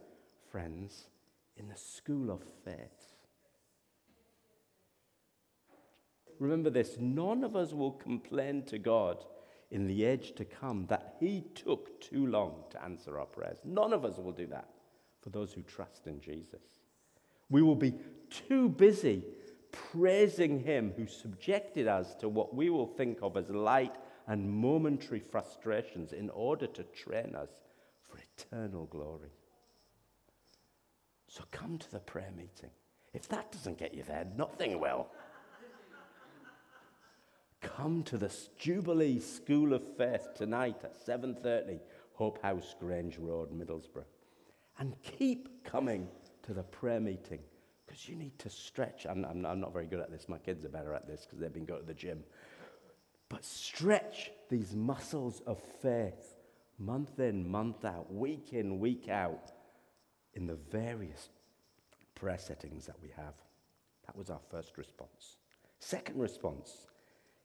friends, 0.49 1.09
in 1.57 1.67
the 1.67 1.75
school 1.75 2.31
of 2.31 2.41
faith. 2.63 2.77
Remember 6.39 6.69
this 6.69 6.95
none 6.97 7.43
of 7.43 7.57
us 7.57 7.73
will 7.73 7.91
complain 7.91 8.63
to 8.67 8.79
God 8.79 9.25
in 9.69 9.85
the 9.85 10.05
age 10.05 10.33
to 10.35 10.45
come 10.45 10.85
that 10.85 11.17
He 11.19 11.43
took 11.55 11.99
too 11.99 12.27
long 12.27 12.63
to 12.69 12.81
answer 12.81 13.19
our 13.19 13.25
prayers. 13.25 13.57
None 13.65 13.91
of 13.91 14.05
us 14.05 14.17
will 14.17 14.31
do 14.31 14.47
that 14.47 14.69
for 15.19 15.29
those 15.29 15.51
who 15.51 15.61
trust 15.61 16.07
in 16.07 16.21
Jesus. 16.21 16.61
We 17.49 17.61
will 17.61 17.75
be 17.75 17.95
too 18.29 18.69
busy 18.69 19.23
praising 19.73 20.59
Him 20.59 20.93
who 20.95 21.07
subjected 21.07 21.87
us 21.87 22.15
to 22.15 22.29
what 22.29 22.55
we 22.55 22.69
will 22.69 22.87
think 22.87 23.19
of 23.21 23.35
as 23.35 23.49
light 23.49 23.95
and 24.27 24.49
momentary 24.49 25.19
frustrations 25.19 26.13
in 26.13 26.29
order 26.29 26.67
to 26.67 26.83
train 26.83 27.35
us 27.35 27.49
for 28.07 28.17
eternal 28.37 28.85
glory. 28.85 29.31
So 31.27 31.43
come 31.51 31.77
to 31.79 31.91
the 31.91 31.99
prayer 31.99 32.31
meeting. 32.35 32.69
If 33.13 33.27
that 33.29 33.51
doesn't 33.51 33.77
get 33.77 33.93
you 33.93 34.03
there, 34.03 34.25
nothing 34.37 34.79
will. 34.79 35.07
come 37.61 38.03
to 38.03 38.17
the 38.17 38.31
Jubilee 38.57 39.19
School 39.19 39.73
of 39.73 39.83
Faith 39.97 40.33
tonight 40.35 40.83
at 40.83 40.95
7:30, 40.95 41.79
Hope 42.13 42.41
House, 42.41 42.75
Grange 42.79 43.17
Road, 43.17 43.51
Middlesbrough. 43.51 44.05
And 44.77 45.01
keep 45.01 45.63
coming 45.63 46.09
to 46.43 46.53
the 46.53 46.63
prayer 46.63 46.99
meeting 46.99 47.39
because 47.93 48.09
you 48.09 48.15
need 48.15 48.37
to 48.39 48.49
stretch. 48.49 49.05
I'm, 49.07 49.23
I'm, 49.23 49.45
I'm, 49.45 49.59
not 49.59 49.71
very 49.71 49.85
good 49.85 49.99
at 49.99 50.09
this. 50.09 50.27
My 50.27 50.39
kids 50.39 50.65
are 50.65 50.69
better 50.69 50.95
at 50.95 51.05
this 51.05 51.21
because 51.21 51.37
they've 51.37 51.53
been 51.53 51.65
going 51.65 51.81
to 51.81 51.85
the 51.85 51.93
gym. 51.93 52.23
But 53.29 53.45
stretch 53.45 54.31
these 54.49 54.75
muscles 54.75 55.43
of 55.45 55.59
faith 55.83 56.35
month 56.79 57.19
in, 57.19 57.47
month 57.47 57.85
out, 57.85 58.11
week 58.11 58.53
in, 58.53 58.79
week 58.79 59.09
out 59.09 59.51
in 60.33 60.47
the 60.47 60.57
various 60.71 61.29
prayer 62.15 62.39
settings 62.39 62.87
that 62.87 62.95
we 62.99 63.09
have. 63.15 63.35
That 64.07 64.17
was 64.17 64.31
our 64.31 64.41
first 64.49 64.79
response. 64.79 65.37
Second 65.77 66.19
response 66.19 66.87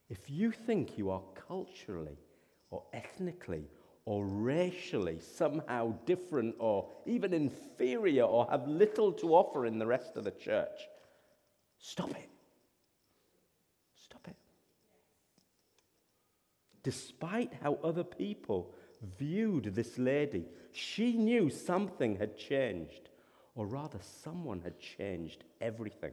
if 0.09 0.31
you 0.31 0.51
think 0.51 0.97
you 0.97 1.11
are 1.11 1.23
culturally 1.47 2.17
or 2.71 2.85
ethnically 2.95 3.69
or 4.09 4.25
racially 4.25 5.19
somehow 5.21 5.93
different 6.07 6.55
or 6.59 6.89
even 7.05 7.35
inferior 7.35 8.23
or 8.23 8.47
have 8.51 8.67
little 8.67 9.13
to 9.13 9.35
offer 9.35 9.67
in 9.67 9.79
the 9.79 9.87
rest 9.87 10.17
of 10.17 10.25
the 10.25 10.31
church, 10.31 10.89
stop 11.79 12.11
it. 12.13 12.31
Stop 14.03 14.27
it. 14.27 14.37
Despite 16.83 17.53
how 17.63 17.79
other 17.85 18.03
people 18.03 18.73
viewed 19.19 19.75
this 19.75 19.99
lady, 19.99 20.47
she 20.73 21.13
knew 21.13 21.51
something 21.51 22.17
had 22.17 22.39
changed, 22.39 23.11
or 23.55 23.67
rather, 23.67 23.99
someone 24.01 24.63
had 24.63 24.81
changed 24.81 25.45
everything. 25.61 26.13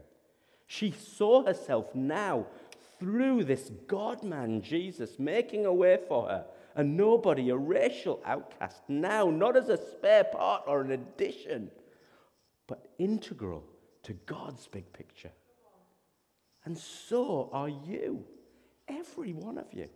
She 0.68 0.92
saw 0.92 1.46
herself 1.46 1.96
now 1.96 2.48
through 3.00 3.44
this 3.44 3.72
God 3.88 4.24
man, 4.24 4.62
Jesus, 4.62 5.20
making 5.20 5.66
a 5.66 5.74
way 5.74 6.00
for 6.08 6.28
her 6.28 6.46
a 6.76 6.84
nobody, 6.84 7.50
a 7.50 7.56
racial 7.56 8.22
outcast, 8.26 8.82
now 8.90 9.30
not 9.30 9.56
as 9.56 9.70
a 9.70 9.78
spare 9.78 10.26
part 10.26 10.64
or 10.68 10.82
an 10.82 10.92
addition, 10.92 11.72
but 12.68 12.90
integral 13.00 13.64
to 14.04 14.14
God's 14.26 14.68
big 14.68 14.92
picture. 14.92 15.32
And 16.66 16.78
so 16.78 17.50
are 17.54 17.70
you, 17.70 18.26
every 18.88 19.34
one 19.34 19.58
of 19.58 19.68
you. 19.74 19.88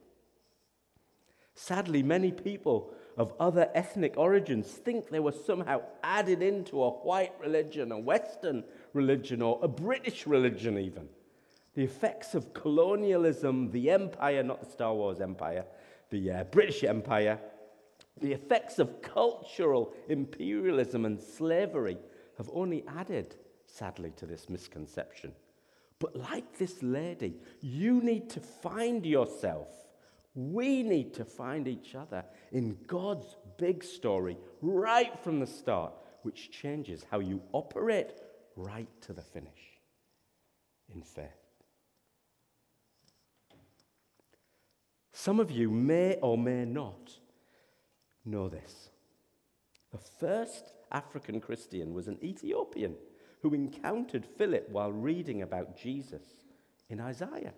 Sadly, 1.53 2.01
many 2.01 2.31
people 2.31 2.93
of 3.17 3.33
other 3.37 3.69
ethnic 3.75 4.13
origins 4.15 4.67
think 4.67 5.09
they 5.09 5.19
were 5.19 5.33
somehow 5.33 5.81
added 6.01 6.41
into 6.41 6.81
a 6.81 6.89
white 6.89 7.33
religion, 7.41 7.91
a 7.91 7.99
Western 7.99 8.63
religion, 8.93 9.41
or 9.41 9.59
a 9.61 9.67
British 9.67 10.25
religion, 10.25 10.77
even. 10.77 11.09
The 11.79 11.85
effects 11.85 12.35
of 12.35 12.53
colonialism, 12.53 13.71
the 13.71 13.89
empire, 13.89 14.43
not 14.43 14.59
the 14.59 14.69
Star 14.69 14.93
Wars 14.93 15.21
empire, 15.21 15.63
the 16.09 16.29
uh, 16.29 16.43
British 16.43 16.83
Empire, 16.83 17.39
the 18.19 18.33
effects 18.33 18.79
of 18.79 19.01
cultural 19.01 19.93
imperialism 20.09 21.05
and 21.05 21.17
slavery 21.17 21.97
have 22.37 22.49
only 22.51 22.83
added, 22.85 23.37
sadly, 23.65 24.11
to 24.17 24.25
this 24.25 24.49
misconception. 24.49 25.31
But 25.99 26.17
like 26.17 26.57
this 26.57 26.83
lady, 26.83 27.37
you 27.61 28.01
need 28.01 28.29
to 28.31 28.41
find 28.41 29.05
yourself. 29.05 29.69
We 30.35 30.83
need 30.83 31.13
to 31.13 31.23
find 31.23 31.65
each 31.65 31.95
other 31.95 32.25
in 32.51 32.75
God's 32.87 33.37
big 33.57 33.85
story 33.85 34.35
right 34.61 35.17
from 35.23 35.39
the 35.39 35.47
start, 35.47 35.93
which 36.23 36.51
changes 36.51 37.05
how 37.09 37.19
you 37.19 37.41
operate 37.53 38.11
right 38.57 38.89
to 39.03 39.13
the 39.13 39.21
finish 39.21 39.79
in 40.93 41.03
faith. 41.03 41.48
Some 45.21 45.41
of 45.41 45.51
you 45.51 45.69
may 45.69 46.15
or 46.21 46.37
may 46.37 46.63
not 46.63 47.11
know 48.23 48.47
this. 48.47 48.89
The 49.91 49.97
first 49.97 50.71
African 50.93 51.41
Christian 51.41 51.93
was 51.93 52.07
an 52.07 52.17
Ethiopian 52.23 52.95
who 53.41 53.53
encountered 53.53 54.25
Philip 54.25 54.69
while 54.69 54.93
reading 54.93 55.41
about 55.41 55.75
Jesus 55.77 56.23
in 56.87 57.01
Isaiah. 57.01 57.51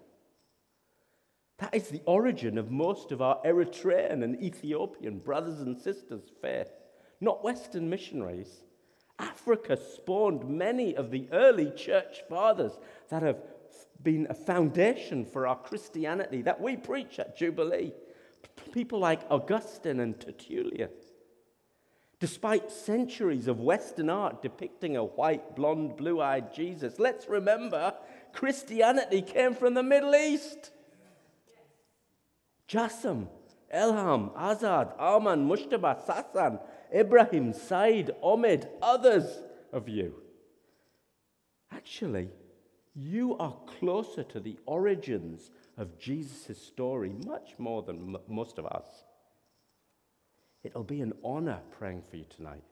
That 1.59 1.75
is 1.75 1.89
the 1.89 2.01
origin 2.07 2.57
of 2.57 2.71
most 2.71 3.11
of 3.11 3.21
our 3.21 3.39
Eritrean 3.45 4.23
and 4.23 4.41
Ethiopian 4.41 5.19
brothers 5.19 5.59
and 5.59 5.77
sisters' 5.77 6.31
faith, 6.41 6.71
not 7.19 7.43
Western 7.43 7.87
missionaries. 7.87 8.63
Africa 9.19 9.77
spawned 9.77 10.49
many 10.49 10.95
of 10.95 11.11
the 11.11 11.27
early 11.31 11.69
church 11.69 12.23
fathers 12.27 12.79
that 13.09 13.21
have 13.21 13.37
been 14.01 14.27
a 14.29 14.33
foundation 14.33 15.25
for 15.25 15.47
our 15.47 15.55
Christianity 15.55 16.41
that 16.43 16.59
we 16.59 16.77
preach 16.77 17.19
at 17.19 17.37
Jubilee. 17.37 17.91
People 18.73 18.99
like 18.99 19.21
Augustine 19.29 19.99
and 19.99 20.19
Tertullian. 20.19 20.89
Despite 22.19 22.71
centuries 22.71 23.47
of 23.47 23.59
Western 23.59 24.09
art 24.09 24.41
depicting 24.43 24.95
a 24.95 25.03
white, 25.03 25.55
blonde, 25.55 25.97
blue 25.97 26.21
eyed 26.21 26.53
Jesus, 26.53 26.99
let's 26.99 27.27
remember 27.27 27.93
Christianity 28.33 29.21
came 29.23 29.55
from 29.55 29.73
the 29.73 29.83
Middle 29.83 30.13
East. 30.15 30.71
Jassem, 32.67 33.27
Elham, 33.73 34.33
Azad, 34.35 34.97
Arman, 34.99 35.47
Mushtaba, 35.47 36.05
Sasan, 36.05 36.59
Ibrahim, 36.95 37.53
Said, 37.53 38.15
Omid, 38.23 38.67
others 38.81 39.39
of 39.73 39.89
you. 39.89 40.15
Actually, 41.71 42.29
you 42.93 43.37
are 43.37 43.55
closer 43.79 44.23
to 44.23 44.39
the 44.39 44.57
origins 44.65 45.49
of 45.77 45.97
Jesus' 45.97 46.61
story 46.61 47.13
much 47.25 47.53
more 47.57 47.81
than 47.81 48.15
m- 48.15 48.21
most 48.27 48.57
of 48.57 48.65
us. 48.65 48.85
It'll 50.63 50.83
be 50.83 51.01
an 51.01 51.13
honor 51.23 51.61
praying 51.71 52.03
for 52.09 52.17
you 52.17 52.25
tonight. 52.29 52.63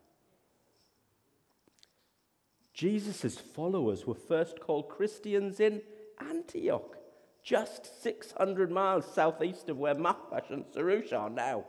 Jesus' 2.74 3.38
followers 3.38 4.06
were 4.06 4.14
first 4.14 4.60
called 4.60 4.90
Christians 4.90 5.60
in 5.60 5.82
Antioch, 6.20 6.98
just 7.44 8.02
600 8.04 8.70
miles 8.72 9.06
southeast 9.06 9.70
of 9.70 9.78
where 9.78 9.96
Mahbash 9.96 10.50
and 10.50 10.66
Sarush 10.66 11.12
are 11.12 11.30
now. 11.30 11.66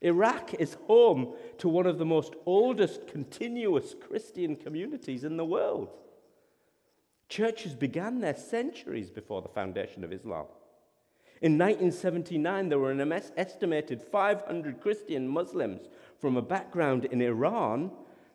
Iraq 0.00 0.54
is 0.54 0.74
home 0.86 1.34
to 1.58 1.68
one 1.68 1.86
of 1.86 1.98
the 1.98 2.04
most 2.04 2.34
oldest 2.46 3.06
continuous 3.06 3.94
Christian 4.06 4.54
communities 4.54 5.24
in 5.24 5.36
the 5.36 5.44
world. 5.44 5.90
Churches 7.28 7.74
began 7.74 8.20
there 8.20 8.36
centuries 8.36 9.10
before 9.10 9.42
the 9.42 9.48
foundation 9.48 10.04
of 10.04 10.12
Islam. 10.12 10.46
In 11.42 11.58
1979, 11.58 12.68
there 12.68 12.78
were 12.78 12.90
an 12.90 13.12
estimated 13.36 14.02
500 14.02 14.80
Christian 14.80 15.28
Muslims 15.28 15.82
from 16.18 16.36
a 16.36 16.42
background 16.42 17.06
in 17.06 17.20
Iran. 17.20 17.90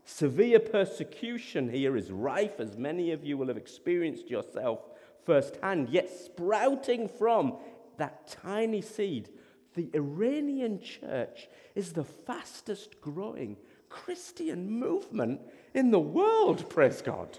Severe 0.06 0.60
persecution 0.60 1.69
here 1.69 1.95
is 1.95 2.12
rife, 2.12 2.60
as 2.60 2.78
many 2.78 3.12
of 3.12 3.23
you 3.23 3.38
will 3.38 3.47
have 3.47 3.58
experienced 3.58 4.30
yourself 4.30 4.80
firsthand, 5.25 5.89
yet 5.89 6.10
sprouting 6.10 7.08
from 7.08 7.58
that 7.97 8.28
tiny 8.28 8.82
seed, 8.82 9.30
the 9.75 9.89
Iranian 9.93 10.82
church 10.82 11.47
is 11.75 11.93
the 11.93 12.04
fastest 12.04 12.99
growing 12.99 13.56
Christian 13.89 14.69
movement 14.69 15.41
in 15.73 15.91
the 15.91 15.99
world, 15.99 16.69
praise 16.69 17.02
God. 17.02 17.38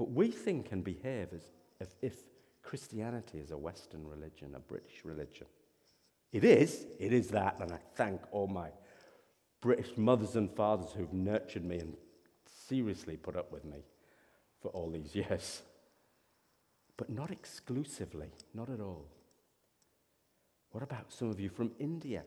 But 0.00 0.12
we 0.12 0.30
think 0.30 0.72
and 0.72 0.82
behave 0.82 1.28
as 1.34 1.42
if, 1.78 1.88
if 2.00 2.14
Christianity 2.62 3.36
is 3.36 3.50
a 3.50 3.58
Western 3.58 4.08
religion, 4.08 4.54
a 4.54 4.58
British 4.58 5.04
religion. 5.04 5.46
It 6.32 6.42
is, 6.42 6.86
it 6.98 7.12
is 7.12 7.28
that, 7.28 7.58
and 7.60 7.70
I 7.70 7.80
thank 7.96 8.22
all 8.30 8.46
my 8.46 8.70
British 9.60 9.98
mothers 9.98 10.36
and 10.36 10.50
fathers 10.50 10.92
who've 10.96 11.12
nurtured 11.12 11.66
me 11.66 11.80
and 11.80 11.98
seriously 12.46 13.18
put 13.18 13.36
up 13.36 13.52
with 13.52 13.66
me 13.66 13.84
for 14.62 14.68
all 14.68 14.88
these 14.90 15.14
years. 15.14 15.60
But 16.96 17.10
not 17.10 17.30
exclusively, 17.30 18.30
not 18.54 18.70
at 18.70 18.80
all. 18.80 19.04
What 20.70 20.82
about 20.82 21.12
some 21.12 21.28
of 21.28 21.38
you 21.38 21.50
from 21.50 21.72
India? 21.78 22.22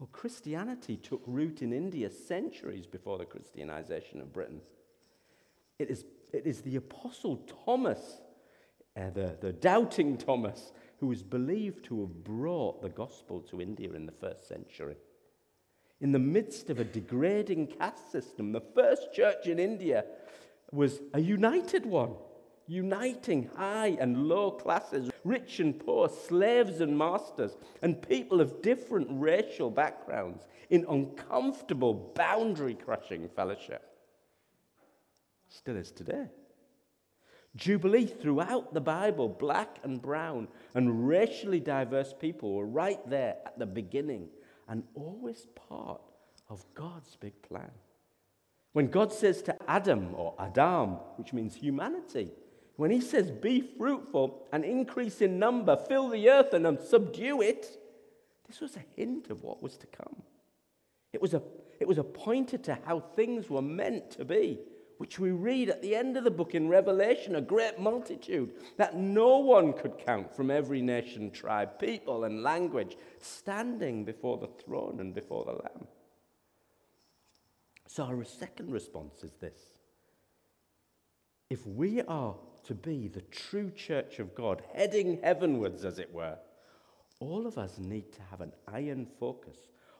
Well, 0.00 0.08
Christianity 0.10 0.96
took 0.96 1.22
root 1.24 1.62
in 1.62 1.72
India 1.72 2.10
centuries 2.10 2.88
before 2.88 3.16
the 3.16 3.26
Christianization 3.26 4.20
of 4.20 4.32
Britain. 4.32 4.60
It 5.78 5.90
is, 5.90 6.04
it 6.36 6.46
is 6.46 6.60
the 6.60 6.76
Apostle 6.76 7.38
Thomas, 7.64 8.20
uh, 8.96 9.10
the, 9.10 9.36
the 9.40 9.52
doubting 9.52 10.16
Thomas, 10.18 10.72
who 11.00 11.10
is 11.10 11.22
believed 11.22 11.84
to 11.86 12.00
have 12.00 12.24
brought 12.24 12.82
the 12.82 12.88
gospel 12.88 13.40
to 13.40 13.60
India 13.60 13.92
in 13.92 14.06
the 14.06 14.12
first 14.12 14.46
century. 14.46 14.96
In 16.00 16.12
the 16.12 16.18
midst 16.18 16.68
of 16.68 16.78
a 16.78 16.84
degrading 16.84 17.68
caste 17.68 18.12
system, 18.12 18.52
the 18.52 18.60
first 18.60 19.14
church 19.14 19.46
in 19.46 19.58
India 19.58 20.04
was 20.70 21.00
a 21.14 21.20
united 21.20 21.86
one, 21.86 22.14
uniting 22.66 23.48
high 23.56 23.96
and 23.98 24.28
low 24.28 24.50
classes, 24.50 25.10
rich 25.24 25.60
and 25.60 25.78
poor, 25.78 26.08
slaves 26.08 26.80
and 26.80 26.96
masters, 26.96 27.56
and 27.80 28.02
people 28.02 28.42
of 28.42 28.60
different 28.60 29.08
racial 29.10 29.70
backgrounds 29.70 30.44
in 30.68 30.84
uncomfortable, 30.90 32.12
boundary 32.14 32.74
crushing 32.74 33.28
fellowship. 33.28 33.95
Still 35.48 35.76
is 35.76 35.90
today. 35.90 36.28
Jubilee 37.56 38.06
throughout 38.06 38.74
the 38.74 38.80
Bible, 38.80 39.28
black 39.28 39.78
and 39.82 40.00
brown 40.00 40.48
and 40.74 41.08
racially 41.08 41.60
diverse 41.60 42.14
people 42.18 42.54
were 42.54 42.66
right 42.66 43.00
there 43.08 43.36
at 43.46 43.58
the 43.58 43.66
beginning 43.66 44.28
and 44.68 44.82
always 44.94 45.46
part 45.68 46.00
of 46.48 46.64
God's 46.74 47.16
big 47.16 47.40
plan. 47.42 47.70
When 48.72 48.88
God 48.88 49.12
says 49.12 49.40
to 49.42 49.56
Adam 49.70 50.14
or 50.14 50.34
Adam, 50.38 50.96
which 51.16 51.32
means 51.32 51.54
humanity, 51.54 52.30
when 52.76 52.90
he 52.90 53.00
says, 53.00 53.30
Be 53.30 53.62
fruitful 53.62 54.46
and 54.52 54.64
increase 54.64 55.22
in 55.22 55.38
number, 55.38 55.76
fill 55.76 56.10
the 56.10 56.28
earth 56.28 56.52
and 56.52 56.78
subdue 56.78 57.40
it, 57.40 57.78
this 58.46 58.60
was 58.60 58.76
a 58.76 58.84
hint 58.94 59.30
of 59.30 59.42
what 59.42 59.62
was 59.62 59.78
to 59.78 59.86
come. 59.86 60.22
It 61.14 61.22
was 61.22 61.32
a, 61.32 61.42
it 61.80 61.88
was 61.88 61.96
a 61.96 62.04
pointer 62.04 62.58
to 62.58 62.78
how 62.84 63.00
things 63.00 63.48
were 63.48 63.62
meant 63.62 64.10
to 64.12 64.26
be 64.26 64.58
which 64.98 65.18
we 65.18 65.30
read 65.30 65.68
at 65.68 65.82
the 65.82 65.94
end 65.94 66.16
of 66.16 66.24
the 66.24 66.30
book 66.30 66.54
in 66.54 66.68
Revelation, 66.68 67.36
a 67.36 67.40
great 67.40 67.78
multitude 67.78 68.52
that 68.76 68.96
no 68.96 69.38
one 69.38 69.72
could 69.72 69.98
count 69.98 70.34
from 70.34 70.50
every 70.50 70.80
nation, 70.80 71.30
tribe, 71.30 71.78
people, 71.78 72.24
and 72.24 72.42
language, 72.42 72.96
standing 73.20 74.04
before 74.04 74.38
the 74.38 74.48
throne 74.64 74.98
and 75.00 75.14
before 75.14 75.44
the 75.44 75.52
Lamb. 75.52 75.86
So, 77.86 78.04
our 78.04 78.24
second 78.24 78.72
response 78.72 79.22
is 79.22 79.32
this 79.40 79.60
if 81.48 81.66
we 81.66 82.02
are 82.02 82.34
to 82.64 82.74
be 82.74 83.08
the 83.08 83.22
true 83.22 83.70
church 83.70 84.18
of 84.18 84.34
God, 84.34 84.62
heading 84.74 85.20
heavenwards, 85.22 85.84
as 85.84 85.98
it 85.98 86.12
were, 86.12 86.36
all 87.20 87.46
of 87.46 87.58
us 87.58 87.78
need 87.78 88.12
to 88.12 88.22
have 88.30 88.40
an 88.40 88.52
iron 88.66 89.06
focus 89.18 89.56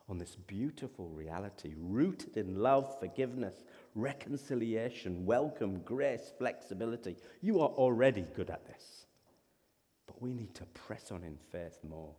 on 0.08 0.18
this 0.18 0.36
beautiful 0.46 1.08
reality 1.08 1.74
rooted 1.76 2.36
in 2.36 2.56
love, 2.56 2.98
forgiveness, 3.00 3.64
reconciliation, 3.94 5.26
welcome, 5.26 5.80
grace, 5.80 6.32
flexibility. 6.38 7.16
You 7.40 7.60
are 7.60 7.68
already 7.70 8.24
good 8.34 8.50
at 8.50 8.66
this. 8.66 9.06
But 10.06 10.22
we 10.22 10.32
need 10.32 10.54
to 10.54 10.64
press 10.66 11.10
on 11.10 11.24
in 11.24 11.38
faith 11.50 11.78
more. 11.88 12.14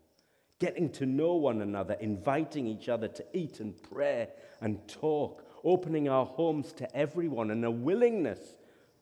Getting 0.60 0.90
to 0.94 1.06
know 1.06 1.36
one 1.36 1.62
another, 1.62 1.94
inviting 2.02 2.68
each 2.68 2.90
other 2.90 3.08
to 3.08 3.26
eat 3.32 3.60
and 3.60 3.82
pray 3.84 4.30
and 4.60 4.86
talk, 4.88 5.46
opening 5.64 6.10
our 6.10 6.26
homes 6.26 6.74
to 6.74 6.96
everyone, 6.96 7.52
and 7.52 7.64
a 7.64 7.72
willingness 7.72 8.40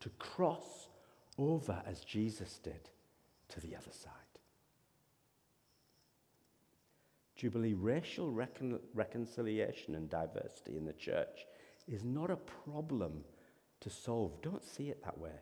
to 0.02 0.10
cross 0.20 0.90
over 1.38 1.82
as 1.88 2.02
Jesus 2.02 2.60
did 2.62 2.90
to 3.50 3.60
the 3.62 3.76
other 3.76 3.92
side. 3.92 4.12
Jubilee, 7.36 7.74
racial 7.74 8.32
recon- 8.32 8.80
reconciliation 8.94 9.96
and 9.96 10.10
diversity 10.10 10.78
in 10.78 10.86
the 10.86 10.94
church 10.94 11.46
is 11.88 12.04
not 12.04 12.32
a 12.32 12.38
problem 12.38 13.24
to 13.82 13.90
solve. 13.90 14.42
Don't 14.42 14.64
see 14.64 14.90
it 14.90 15.04
that 15.04 15.18
way, 15.18 15.40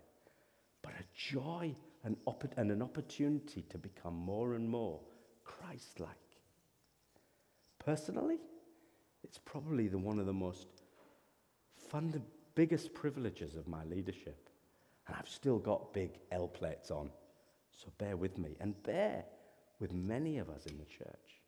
but 0.82 0.94
a 0.94 1.04
joy 1.16 1.76
and, 2.04 2.18
opp- 2.28 2.58
and 2.58 2.72
an 2.72 2.82
opportunity 2.82 3.64
to 3.70 3.78
become 3.78 4.16
more 4.16 4.56
and 4.56 4.68
more 4.68 5.00
Christ 5.44 6.00
like. 6.00 6.10
Personally, 7.80 8.40
it's 9.24 9.38
probably 9.38 9.88
the, 9.88 9.98
one 9.98 10.20
of 10.20 10.26
the 10.26 10.34
most 10.34 10.68
fun, 11.90 12.12
the 12.12 12.22
biggest 12.56 12.94
privileges 12.94 13.56
of 13.56 13.68
my 13.68 13.84
leadership. 13.86 14.50
And 15.08 15.16
I've 15.18 15.30
still 15.30 15.60
got 15.60 15.94
big 15.94 16.20
L 16.32 16.48
plates 16.48 16.92
on, 16.92 17.10
so 17.72 17.92
bear 17.98 18.16
with 18.16 18.38
me 18.38 18.56
and 18.60 18.82
bear 18.84 19.26
with 19.80 19.94
many 19.94 20.38
of 20.38 20.50
us 20.50 20.66
in 20.66 20.78
the 20.78 20.86
church. 20.86 21.43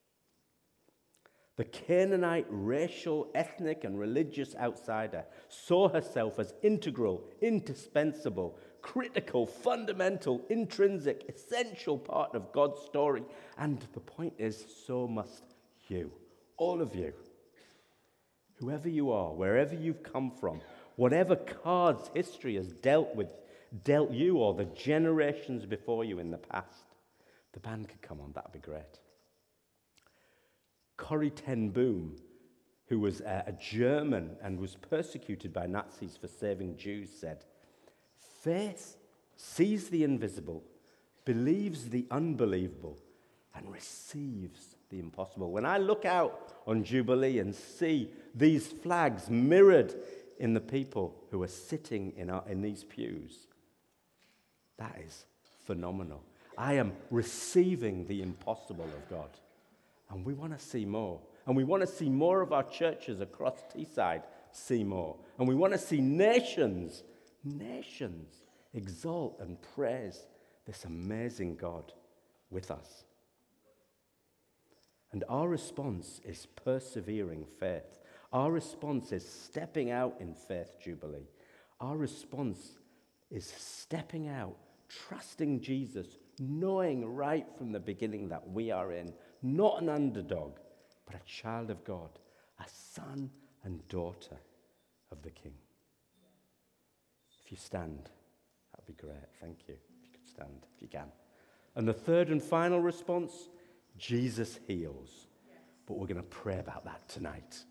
The 1.58 1.66
Canaanite 1.66 2.48
racial, 2.50 3.30
ethnic, 3.34 3.86
and 3.86 3.98
religious 3.98 4.56
outsider 4.58 5.24
saw 5.48 5.88
herself 5.88 6.38
as 6.38 6.54
integral, 6.64 7.24
indispensable, 7.42 8.58
critical, 8.82 9.48
fundamental, 9.48 10.42
intrinsic, 10.50 11.24
essential 11.30 11.98
part 11.98 12.36
of 12.36 12.52
God's 12.52 12.82
story. 12.82 13.24
And 13.58 13.80
the 13.94 14.02
point 14.02 14.34
is, 14.38 14.66
so 14.86 15.08
must 15.08 15.44
you, 15.88 16.12
all 16.58 16.82
of 16.82 16.94
you. 16.94 17.14
Whoever 18.56 18.90
you 18.90 19.12
are, 19.12 19.34
wherever 19.34 19.76
you've 19.76 20.04
come 20.04 20.32
from, 20.32 20.60
whatever 20.98 21.38
cards 21.38 22.12
history 22.14 22.56
has 22.56 22.74
dealt 22.74 23.16
with, 23.16 23.30
dealt 23.86 24.12
you 24.12 24.38
or 24.38 24.54
the 24.54 24.66
generations 24.66 25.66
before 25.66 26.04
you 26.04 26.20
in 26.20 26.32
the 26.32 26.38
past, 26.38 26.86
the 27.54 27.60
band 27.62 27.88
could 27.88 28.02
come 28.02 28.20
on, 28.20 28.34
that'd 28.34 28.52
be 28.52 28.60
great. 28.60 29.00
Corrie 30.98 31.30
ten 31.30 31.70
Boom, 31.70 32.16
who 32.88 33.00
was 33.00 33.22
uh, 33.22 33.44
a 33.48 33.52
German 33.54 34.38
and 34.42 34.60
was 34.60 34.76
persecuted 34.76 35.54
by 35.54 35.66
Nazis 35.66 36.18
for 36.18 36.28
saving 36.28 36.78
Jews, 36.78 37.10
said, 37.10 37.46
Faith 38.42 38.98
sees 39.36 39.90
the 39.90 40.04
invisible, 40.04 40.64
believes 41.26 41.90
the 41.90 42.06
unbelievable, 42.12 42.98
and 43.56 43.72
receives 43.72 44.76
the 44.90 45.00
impossible. 45.00 45.52
When 45.52 45.66
I 45.66 45.78
look 45.78 46.06
out 46.06 46.54
on 46.68 46.84
Jubilee 46.84 47.40
and 47.40 47.56
see 47.56 48.10
these 48.34 48.68
flags 48.68 49.30
mirrored 49.30 49.96
in 50.40 50.54
the 50.54 50.62
people 50.62 51.16
who 51.32 51.42
are 51.42 51.48
sitting 51.48 52.14
in, 52.18 52.30
our, 52.30 52.44
in 52.48 52.62
these 52.62 52.84
pews, 52.84 53.48
that 54.78 55.00
is 55.06 55.26
phenomenal. 55.66 56.22
I 56.58 56.74
am 56.74 56.94
receiving 57.10 58.06
the 58.08 58.22
impossible 58.22 58.86
of 58.86 59.10
God. 59.10 59.30
And 60.10 60.26
we 60.26 60.34
want 60.34 60.58
to 60.58 60.64
see 60.64 60.86
more. 60.86 61.20
And 61.46 61.56
we 61.56 61.64
want 61.64 61.82
to 61.82 61.88
see 61.88 62.10
more 62.10 62.42
of 62.42 62.54
our 62.54 62.64
churches 62.64 63.22
across 63.22 63.64
Teesside 63.74 64.24
see 64.52 64.84
more. 64.84 65.18
And 65.38 65.48
we 65.48 65.56
want 65.56 65.74
to 65.74 65.80
see 65.80 66.00
nations, 66.02 67.04
nations 67.44 68.44
exalt 68.74 69.38
and 69.40 69.58
praise 69.76 70.28
this 70.66 70.86
amazing 70.86 71.56
God 71.56 71.94
with 72.50 72.72
us. 72.72 73.04
And 75.12 75.24
our 75.30 75.48
response 75.48 76.20
is 76.26 76.48
persevering 76.64 77.46
faith. 77.60 78.00
Our 78.34 78.52
response 78.52 79.12
is 79.12 79.28
stepping 79.28 79.92
out 79.92 80.16
in 80.20 80.34
faith 80.34 80.78
jubilee. 80.84 81.30
Our 81.80 81.96
response 81.96 82.80
is 83.32 83.46
stepping 83.46 84.28
out, 84.28 84.58
trusting 84.90 85.62
Jesus, 85.62 86.08
knowing 86.40 87.06
right 87.06 87.46
from 87.58 87.72
the 87.72 87.80
beginning 87.80 88.30
that 88.30 88.50
we 88.50 88.72
are 88.72 88.92
in 88.92 89.14
not 89.46 89.82
an 89.82 89.90
underdog, 89.90 90.58
but 91.06 91.16
a 91.16 91.26
child 91.26 91.70
of 91.70 91.84
God, 91.84 92.10
a 92.60 92.66
son 92.68 93.30
and 93.64 93.88
daughter 93.88 94.38
of 95.12 95.22
the 95.22 95.30
King. 95.30 95.54
If 97.46 97.52
you 97.52 97.58
stand, 97.58 98.10
that'd 98.72 98.88
be 98.88 98.94
great. 98.94 99.16
Thank 99.40 99.60
you. 99.68 99.76
If 99.76 100.04
you 100.04 100.10
could 100.12 100.28
stand, 100.28 100.66
if 100.76 100.82
you 100.82 100.88
can. 100.88 101.12
And 101.76 101.88
the 101.88 101.94
third 101.94 102.30
and 102.30 102.42
final 102.42 102.80
response 102.80 103.50
Jesus 103.98 104.60
heals. 104.68 105.28
But 105.86 105.98
we're 105.98 106.08
going 106.08 106.18
to 106.18 106.24
pray 106.24 106.60
about 106.60 106.84
that 106.86 107.08
tonight. 107.08 107.64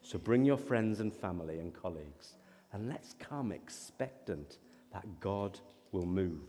So 0.00 0.18
bring 0.18 0.44
your 0.44 0.56
friends 0.56 1.00
and 1.00 1.12
family 1.12 1.58
and 1.58 1.74
colleagues, 1.74 2.36
and 2.72 2.88
let's 2.88 3.14
come 3.18 3.52
expectant 3.52 4.58
that 4.92 5.20
God 5.20 5.58
will 5.92 6.06
move. 6.06 6.46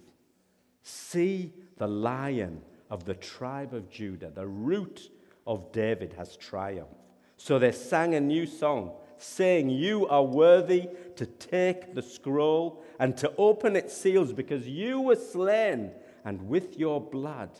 See 0.83 1.53
the 1.77 1.87
lion 1.87 2.61
of 2.89 3.05
the 3.05 3.13
tribe 3.13 3.73
of 3.73 3.89
Judah, 3.89 4.31
the 4.31 4.47
root 4.47 5.11
of 5.45 5.71
David, 5.71 6.13
has 6.17 6.35
triumphed. 6.37 6.93
So 7.37 7.59
they 7.59 7.71
sang 7.71 8.15
a 8.15 8.19
new 8.19 8.45
song, 8.45 8.93
saying, 9.17 9.69
You 9.69 10.07
are 10.07 10.23
worthy 10.23 10.89
to 11.15 11.25
take 11.25 11.93
the 11.93 12.01
scroll 12.01 12.83
and 12.99 13.15
to 13.17 13.31
open 13.37 13.75
its 13.75 13.95
seals, 13.95 14.33
because 14.33 14.67
you 14.67 15.01
were 15.01 15.15
slain, 15.15 15.91
and 16.25 16.47
with 16.49 16.77
your 16.77 16.99
blood 16.99 17.51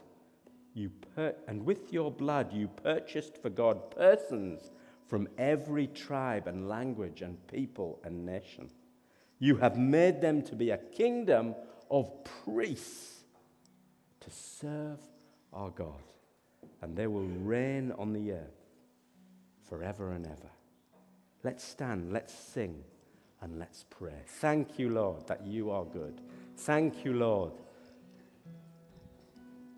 you 0.78 0.91
per- 1.15 1.36
and 1.47 1.65
with 1.65 1.91
your 1.91 2.11
blood 2.11 2.53
you 2.53 2.67
purchased 2.67 3.41
for 3.41 3.49
God 3.49 3.91
persons 3.91 4.69
from 5.07 5.28
every 5.38 5.88
tribe 5.88 6.47
and 6.47 6.69
language 6.69 7.21
and 7.21 7.45
people 7.47 7.99
and 8.03 8.25
nation. 8.25 8.69
You 9.39 9.57
have 9.57 9.78
made 9.78 10.21
them 10.21 10.43
to 10.43 10.55
be 10.55 10.69
a 10.69 10.78
kingdom 10.78 11.55
of 11.89 12.11
priests 12.43 13.23
to 14.19 14.30
serve 14.30 14.99
our 15.58 15.72
God. 15.72 16.03
and 16.82 16.95
they 16.95 17.08
will 17.08 17.26
reign 17.26 17.91
on 17.97 18.14
the 18.14 18.32
earth 18.32 18.68
forever 19.68 20.12
and 20.12 20.26
ever. 20.26 20.51
Let's 21.43 21.64
stand, 21.64 22.14
let's 22.14 22.34
sing, 22.34 22.84
and 23.41 23.58
let's 23.58 23.86
pray. 23.89 24.22
Thank 24.26 24.78
you, 24.78 24.89
Lord, 24.89 25.26
that 25.28 25.45
you 25.45 25.72
are 25.72 25.86
good. 25.86 26.22
Thank 26.55 27.03
you, 27.03 27.14
Lord, 27.14 27.53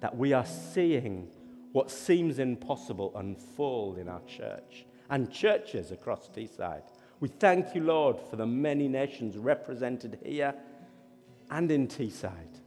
that 0.02 0.16
we 0.16 0.34
are 0.34 0.46
seeing 0.46 1.30
what 1.72 1.90
seems 1.90 2.40
impossible 2.40 3.14
unfold 3.16 3.98
in 3.98 4.10
our 4.10 4.22
church 4.28 4.86
and 5.10 5.32
churches 5.32 5.92
across 5.92 6.30
Teesside. 6.30 6.84
We 7.20 7.30
thank 7.30 7.76
you, 7.76 7.84
Lord, 7.84 8.18
for 8.30 8.36
the 8.36 8.46
many 8.46 8.88
nations 8.88 9.38
represented 9.38 10.20
here 10.24 10.54
and 11.52 11.72
in 11.72 11.88
Teesside. 11.88 12.60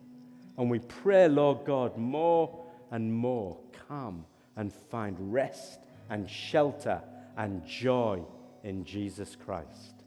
And 0.59 0.71
we 0.71 0.79
pray, 0.79 1.29
Lord 1.29 1.65
God, 1.65 1.97
more 1.97 2.62
and 2.93 3.13
more 3.13 3.59
come 3.89 4.25
and 4.57 4.73
find 4.73 5.17
rest 5.33 5.81
and 6.11 6.31
shelter 6.31 7.03
and 7.37 7.67
joy 7.67 8.23
in 8.63 8.85
Jesus 8.85 9.37
Christ. 9.45 10.05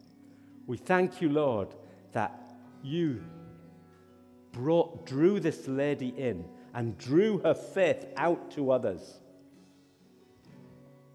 We 0.68 0.78
thank 0.78 1.20
you, 1.20 1.30
Lord, 1.30 1.70
that 2.14 2.40
you 2.84 3.24
brought, 4.52 5.06
drew 5.06 5.40
this 5.40 5.68
lady 5.68 6.14
in 6.18 6.46
and 6.74 6.98
drew 6.98 7.40
her 7.40 7.54
faith 7.54 8.06
out 8.16 8.52
to 8.52 8.72
others 8.72 9.20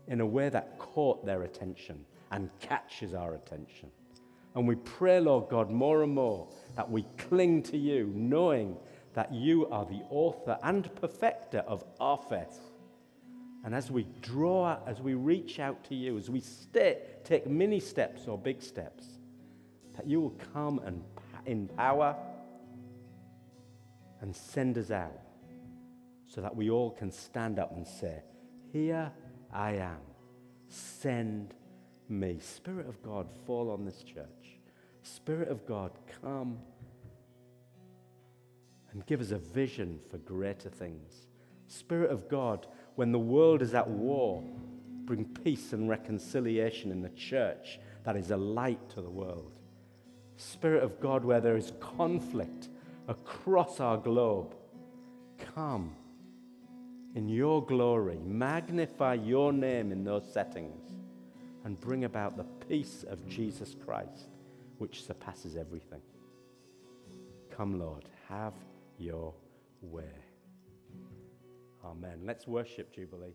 in 0.08 0.20
a 0.20 0.26
way 0.26 0.48
that 0.48 0.78
caught 0.78 1.24
their 1.24 1.42
attention 1.42 2.04
and 2.32 2.50
catches 2.58 3.14
our 3.14 3.34
attention. 3.34 3.88
And 4.54 4.66
we 4.66 4.74
pray, 4.74 5.20
Lord 5.20 5.48
God, 5.48 5.70
more 5.70 6.02
and 6.02 6.12
more 6.12 6.48
that 6.74 6.90
we 6.90 7.04
cling 7.16 7.62
to 7.64 7.78
you, 7.78 8.12
knowing 8.14 8.76
that 9.14 9.32
you 9.32 9.66
are 9.68 9.84
the 9.84 10.02
author 10.10 10.58
and 10.62 10.94
perfecter 10.96 11.58
of 11.66 11.84
our 11.98 12.18
faith. 12.28 12.58
And 13.64 13.74
as 13.74 13.90
we 13.90 14.06
draw, 14.22 14.78
as 14.86 15.00
we 15.00 15.14
reach 15.14 15.58
out 15.58 15.84
to 15.84 15.94
you, 15.94 16.16
as 16.16 16.30
we 16.30 16.40
stay, 16.40 16.98
take 17.24 17.46
mini 17.46 17.80
steps 17.80 18.26
or 18.26 18.38
big 18.38 18.62
steps, 18.62 19.04
that 19.96 20.06
you 20.06 20.20
will 20.20 20.36
come 20.52 20.78
and 20.84 21.02
empower 21.46 22.16
and 24.20 24.34
send 24.34 24.78
us 24.78 24.90
out 24.90 25.20
so 26.26 26.40
that 26.40 26.54
we 26.54 26.70
all 26.70 26.90
can 26.90 27.10
stand 27.10 27.58
up 27.58 27.72
and 27.76 27.86
say, 27.86 28.22
Here 28.72 29.10
I 29.52 29.72
am. 29.72 29.98
Send 30.68 31.54
me. 32.08 32.38
Spirit 32.40 32.88
of 32.88 33.02
God, 33.02 33.28
fall 33.46 33.70
on 33.70 33.84
this 33.84 34.02
church. 34.02 34.58
Spirit 35.02 35.48
of 35.48 35.66
God, 35.66 35.90
come 36.22 36.58
and 38.92 39.06
give 39.06 39.20
us 39.20 39.30
a 39.30 39.38
vision 39.38 40.00
for 40.10 40.18
greater 40.18 40.68
things. 40.68 41.26
Spirit 41.68 42.10
of 42.10 42.28
God, 42.28 42.66
when 42.96 43.12
the 43.12 43.18
world 43.18 43.62
is 43.62 43.74
at 43.74 43.88
war, 43.88 44.42
bring 45.04 45.24
peace 45.24 45.72
and 45.72 45.88
reconciliation 45.88 46.90
in 46.90 47.02
the 47.02 47.10
church 47.10 47.78
that 48.04 48.16
is 48.16 48.30
a 48.30 48.36
light 48.36 48.88
to 48.90 49.00
the 49.00 49.10
world. 49.10 49.52
Spirit 50.36 50.82
of 50.82 51.00
God, 51.00 51.24
where 51.24 51.40
there 51.40 51.56
is 51.56 51.72
conflict 51.80 52.68
across 53.08 53.78
our 53.80 53.96
globe, 53.96 54.54
come 55.54 55.94
in 57.14 57.28
your 57.28 57.64
glory, 57.64 58.18
magnify 58.24 59.14
your 59.14 59.52
name 59.52 59.92
in 59.92 60.04
those 60.04 60.32
settings, 60.32 60.80
and 61.64 61.78
bring 61.80 62.04
about 62.04 62.36
the 62.36 62.44
peace 62.68 63.04
of 63.08 63.28
Jesus 63.28 63.76
Christ, 63.84 64.28
which 64.78 65.04
surpasses 65.04 65.56
everything. 65.56 66.00
Come, 67.50 67.78
Lord, 67.78 68.04
have 68.28 68.54
your 69.00 69.34
way. 69.80 70.12
Amen. 71.84 72.20
Let's 72.24 72.46
worship 72.46 72.94
Jubilee. 72.94 73.34